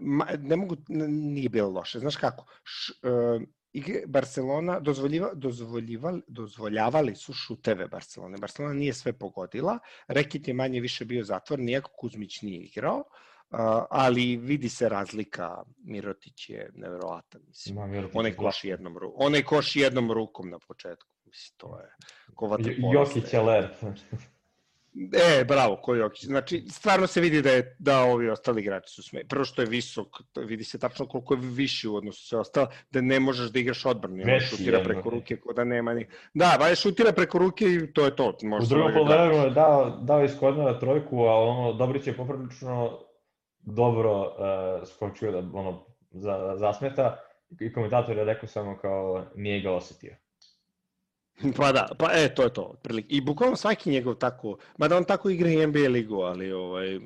[0.00, 0.76] ma, ne mogu,
[1.08, 1.98] nije bilo loše.
[1.98, 2.46] Znaš kako?
[2.64, 8.38] Š, e, igre Barcelona dozvoljiva, dozvoljivali, dozvoljavali su šuteve Barcelone.
[8.38, 9.78] Barcelona nije sve pogodila.
[10.08, 12.98] Rekit je manje više bio zatvoren, iako Kuzmić nije igrao.
[12.98, 13.35] a,
[13.90, 15.62] ali vidi se razlika.
[15.84, 17.90] Mirotić je neverovatan, mislim.
[17.90, 19.26] Mirotić Onaj koš jednom rukom.
[19.26, 21.10] Onaj koš jednom rukom na početku.
[21.24, 21.88] Mislim, to je
[22.34, 23.82] ko J- vaterpolo Jokić alert.
[25.12, 26.24] E, bravo, ko Jokić.
[26.24, 29.24] Znači, stvarno se vidi da je da ovi ostali igrači su sme.
[29.28, 33.00] Prvo što je visok, vidi se tačno koliko je viši u odnosu sve ostalo, da
[33.00, 34.22] ne možeš da igraš odbranu.
[34.34, 36.06] On šutira preko ruke, ko da nema ni...
[36.34, 38.36] Da, ba je šutira preko ruke i to je to.
[38.42, 42.06] U Možeš drugom da ga polovremenu je dao, dao iz kornera trojku, a ono, Dobrić
[42.06, 43.05] je poprilično
[43.66, 47.20] dobro uh, skočio da ono, za, zasmeta
[47.60, 50.16] i komentator je rekao samo kao nije ga osetio.
[51.56, 52.62] Pa da, pa e, to je to.
[52.62, 53.08] otprilike.
[53.10, 57.00] I bukvalno svaki njegov tako, mada on tako igra i NBA ligu, ali ovaj,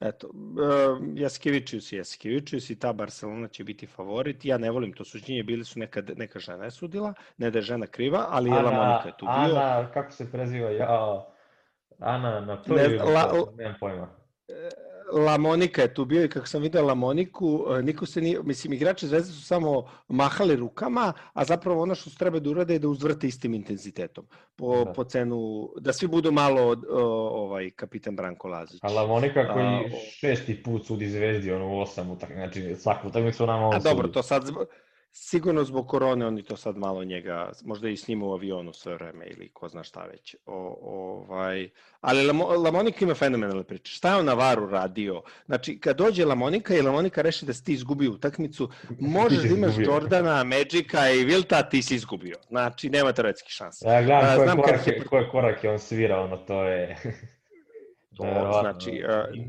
[0.00, 4.44] Eto, uh, Jaskevičius i Jaskevičius i ta Barcelona će biti favorit.
[4.44, 7.62] Ja ne volim to suđenje, bili su neka, neka žena je sudila, ne da je
[7.62, 9.34] žena kriva, ali je Lamonika je tu bio.
[9.34, 11.24] Ana, kako se preziva, ja,
[11.98, 14.21] Ana na Ne prvi, znam, la- nemam pojma.
[15.12, 18.42] La Monika je tu bio i kako sam video La Moniku, e, niko se nije,
[18.42, 22.74] mislim, igrači Zvezde su samo mahali rukama, a zapravo ono što su treba da urade
[22.74, 24.26] je da uzvrte istim intenzitetom.
[24.56, 24.92] Po, Da.
[24.92, 27.02] po cenu, da svi budu malo o,
[27.44, 28.80] ovaj, kapitan Branko Lazić.
[28.82, 29.82] A Lavonika koji A,
[30.20, 34.08] šesti put sudi zvezdi, ono u osam utak, znači svaku utakmicu nama on A dobro,
[34.08, 34.44] to sad,
[35.12, 39.26] sigurno zbog korone oni to sad malo njega, možda i s u avionu sve vreme
[39.26, 40.36] ili ko zna šta već.
[40.46, 43.92] O, ovaj, ali Lamo, Lamonika ima fenomenalne priče.
[43.92, 45.22] Šta je on na varu radio?
[45.46, 49.74] Znači, kad dođe Lamonika i Lamonika reši da si ti izgubio utakmicu, možeš da imaš.
[49.78, 52.36] Jordana, Magica i Vilta, ti si izgubio.
[52.48, 53.88] Znači, nema teoretski šanse.
[53.88, 56.96] Ja gledam A, koje, kad korake, je- koje korake on svira, ono to je...
[58.16, 59.02] To, Neverovatno, znači,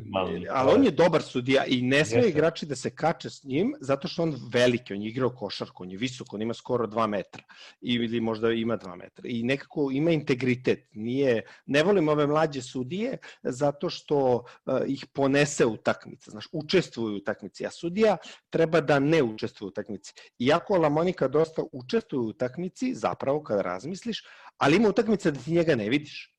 [0.05, 3.73] mali ali on je dobar sudija i ne sme igrači da se kače s njim
[3.79, 7.07] zato što on veliki, on je igrao košarku, on je visok, on ima skoro 2
[7.07, 7.43] metra
[7.81, 10.87] ili možda ima 2 metra i nekako ima integritet.
[10.93, 17.17] Nije, ne volim ove mlađe sudije zato što uh, ih ponese utakmica, znaš, učestvuju u
[17.17, 18.17] utakmici, a sudija
[18.49, 20.13] treba da ne učestvuje u utakmici.
[20.39, 24.23] Iako Lamonika dosta učestvuje u utakmici, zapravo kada razmisliš,
[24.57, 26.32] ali ima utakmica da ti njega ne vidiš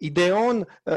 [0.00, 0.96] i da je on, e,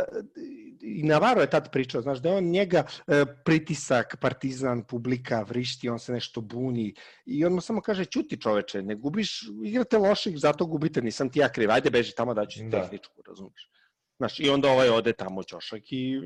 [0.81, 5.89] i Navarro je tad pričao, znaš, da je on njega e, pritisak, partizan, publika, vrišti,
[5.89, 6.93] on se nešto buni
[7.25, 11.39] i on mu samo kaže, ćuti čoveče, ne gubiš, igrate loših, zato gubite, nisam ti
[11.39, 12.81] ja kriv, ajde beži tamo da ću ti Da.
[12.81, 13.69] tehničku, razumeš.
[14.17, 16.21] Znaš, i onda ovaj ode tamo ćošak i,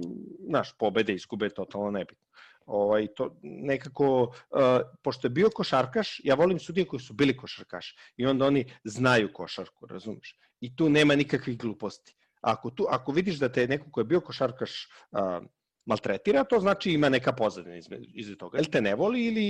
[0.49, 2.27] znaš, pobede, izgube, totalno nebitno.
[2.65, 4.59] Ovaj, to nekako, uh,
[5.03, 9.33] pošto je bio košarkaš, ja volim sudije koji su bili košarkaši i onda oni znaju
[9.33, 10.39] košarku, razumeš?
[10.59, 12.15] I tu nema nikakvih gluposti.
[12.47, 15.19] Ako, tu, ako vidiš da te neko ko je bio košarkaš uh,
[15.85, 18.57] maltretira, to znači ima neka pozadina izme- iza toga.
[18.57, 19.47] Ili te ne voli ili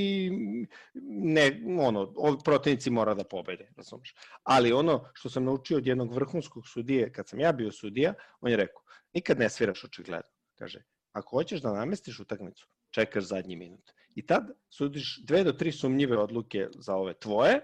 [1.33, 4.15] ne, ono, ovi protivnici mora da pobede, razumeš.
[4.43, 8.51] Ali ono što sam naučio od jednog vrhunskog sudije, kad sam ja bio sudija, on
[8.51, 8.81] je rekao,
[9.13, 10.29] nikad ne sviraš očigledno.
[10.55, 13.91] Kaže, ako hoćeš da namestiš utakmicu, čekaš zadnji minut.
[14.15, 17.61] I tad sudiš dve do tri sumnjive odluke za ove tvoje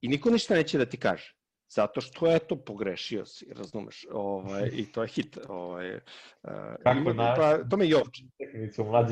[0.00, 1.35] i niko ništa neće da ti kaže.
[1.68, 5.38] Zato što je to pogrešio si, razumeš, ovaj, i to je hit.
[5.48, 6.00] Ovaj, uh,
[6.82, 8.24] Kako ima, pa, to me Jovčić,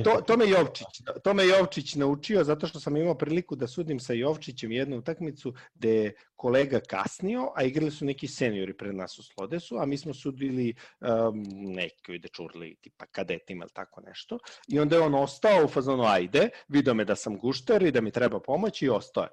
[0.04, 0.86] to, to me Jovčić,
[1.24, 5.54] to me Jovčić naučio zato što sam imao priliku da sudim sa Jovčićem jednu utakmicu
[5.74, 9.98] gde je kolega kasnio, a igrali su neki seniori pred nas u Slodesu, a mi
[9.98, 11.42] smo sudili um,
[11.74, 14.38] neki dečurli, tipa kadetima ili tako nešto.
[14.68, 18.00] I onda je on ostao u fazonu ajde, vidio me da sam gušter i da
[18.00, 19.30] mi treba pomoć i ostao je.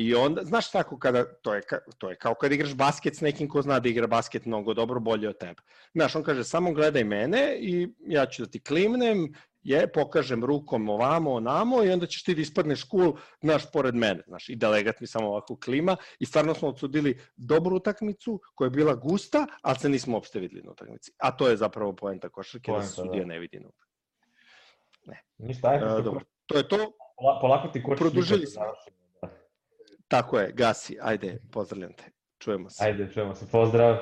[0.00, 1.62] I onda, znaš tako kada, to je,
[1.98, 5.00] to je kao kad igraš basket s nekim ko zna da igra basket mnogo dobro,
[5.00, 5.62] bolje od tebe.
[5.92, 9.32] Znaš, on kaže, samo gledaj mene i ja ću da ti klimnem,
[9.62, 14.22] je, pokažem rukom ovamo, onamo i onda ćeš ti da ispadneš cool, znaš, pored mene.
[14.26, 18.70] Znaš, i delegat mi samo ovako klima i stvarno smo odsudili dobru utakmicu koja je
[18.70, 21.12] bila gusta, ali se nismo uopšte videli na utakmici.
[21.18, 23.02] A to je zapravo poenta košarke, da se da.
[23.02, 23.90] sudija ne vidi na utakmici.
[25.38, 26.76] Ništa, ajde, E, dobro, to je to.
[27.16, 28.62] pola- polako ti koči Produžili da smo.
[30.10, 32.04] Tako je, gasi, ajde, pozdravljam te.
[32.38, 32.84] Čujemo se.
[32.84, 33.96] Ajde, čujemo se, pozdrav.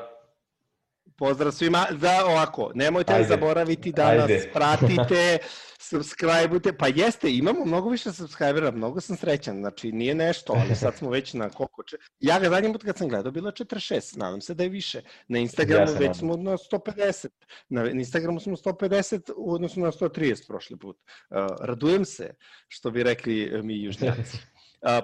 [1.16, 1.86] Pozdrav svima.
[1.90, 3.28] Da, ovako, nemojte Ajde.
[3.28, 4.34] zaboraviti da Ajde.
[4.34, 5.38] nas pratite,
[5.90, 6.72] subscribe-ujte.
[6.78, 9.56] Pa jeste, imamo mnogo više subscribera, mnogo sam srećan.
[9.56, 11.82] Znači, nije nešto, ali sad smo već na koliko...
[11.82, 11.96] Če...
[12.20, 15.02] Ja ga zadnji put kad sam gledao bilo je 46, nadam se da je više.
[15.28, 16.14] Na Instagramu Ja već nadam.
[16.14, 17.28] smo na 150.
[17.68, 20.96] Na Instagramu smo 150 u odnosu na 130 prošli put.
[20.96, 22.34] Uh, radujem se,
[22.68, 24.38] što bi rekli uh, mi južnjaci.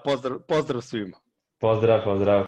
[0.05, 1.17] Pozdrav, pozdrav svima.
[1.61, 2.47] Pozdrav, pozdrav.